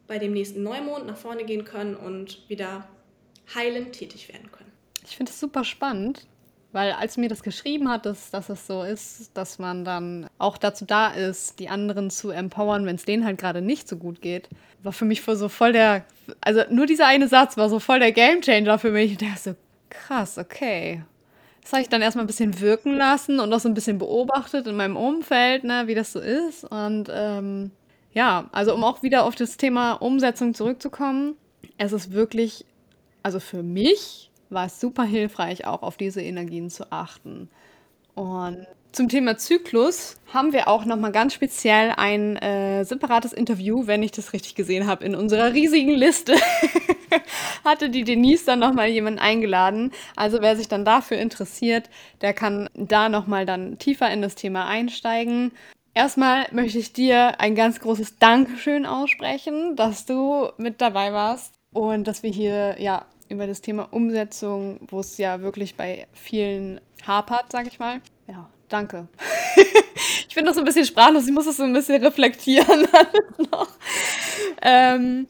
[0.09, 2.89] bei dem nächsten Neumond nach vorne gehen können und wieder
[3.55, 4.73] heilend tätig werden können.
[5.07, 6.27] Ich finde es super spannend,
[6.73, 10.87] weil als mir das geschrieben hat, dass, es so ist, dass man dann auch dazu
[10.87, 14.49] da ist, die anderen zu empowern, wenn es denen halt gerade nicht so gut geht,
[14.83, 16.07] war für mich so voll der,
[16.41, 19.19] also nur dieser eine Satz war so voll der Gamechanger für mich.
[19.19, 19.55] Der so,
[19.91, 21.03] krass, okay.
[21.65, 24.67] Das habe ich dann erstmal ein bisschen wirken lassen und auch so ein bisschen beobachtet
[24.67, 26.65] in meinem Umfeld, ne, wie das so ist.
[26.65, 27.71] Und ähm,
[28.13, 31.37] ja, also um auch wieder auf das Thema Umsetzung zurückzukommen,
[31.79, 32.67] es ist wirklich,
[33.23, 37.49] also für mich war es super hilfreich, auch auf diese Energien zu achten.
[38.15, 44.03] Und zum Thema Zyklus haben wir auch nochmal ganz speziell ein äh, separates Interview, wenn
[44.03, 46.35] ich das richtig gesehen habe, in unserer riesigen Liste.
[47.65, 49.93] Hatte die Denise dann nochmal jemanden eingeladen.
[50.17, 51.91] Also wer sich dann dafür interessiert,
[52.21, 55.53] der kann da nochmal dann tiefer in das Thema einsteigen.
[55.93, 62.07] Erstmal möchte ich dir ein ganz großes Dankeschön aussprechen, dass du mit dabei warst und
[62.07, 67.47] dass wir hier ja über das Thema Umsetzung, wo es ja wirklich bei vielen hapert,
[67.51, 68.01] sag ich mal.
[68.27, 69.09] Ja, danke.
[70.29, 72.87] ich bin noch so ein bisschen sprachlos, ich muss das so ein bisschen reflektieren
[73.53, 73.69] noch.
[74.63, 75.27] Ähm,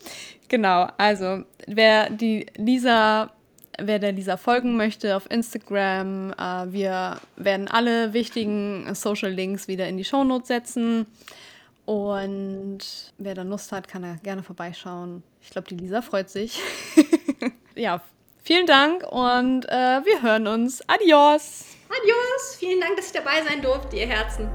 [0.48, 3.30] genau, also wer die Lisa,
[3.78, 9.88] wer der Lisa folgen möchte auf Instagram, äh, wir werden alle wichtigen Social Links wieder
[9.88, 11.06] in die Shownotes setzen.
[11.86, 15.22] Und wer da Lust hat, kann da gerne vorbeischauen.
[15.42, 16.58] Ich glaube, die Lisa freut sich.
[17.74, 18.00] ja,
[18.42, 20.82] vielen Dank und äh, wir hören uns.
[20.88, 21.73] Adios!
[22.00, 22.56] Adios!
[22.58, 24.48] Vielen Dank, dass ich dabei sein durfte, ihr Herzen.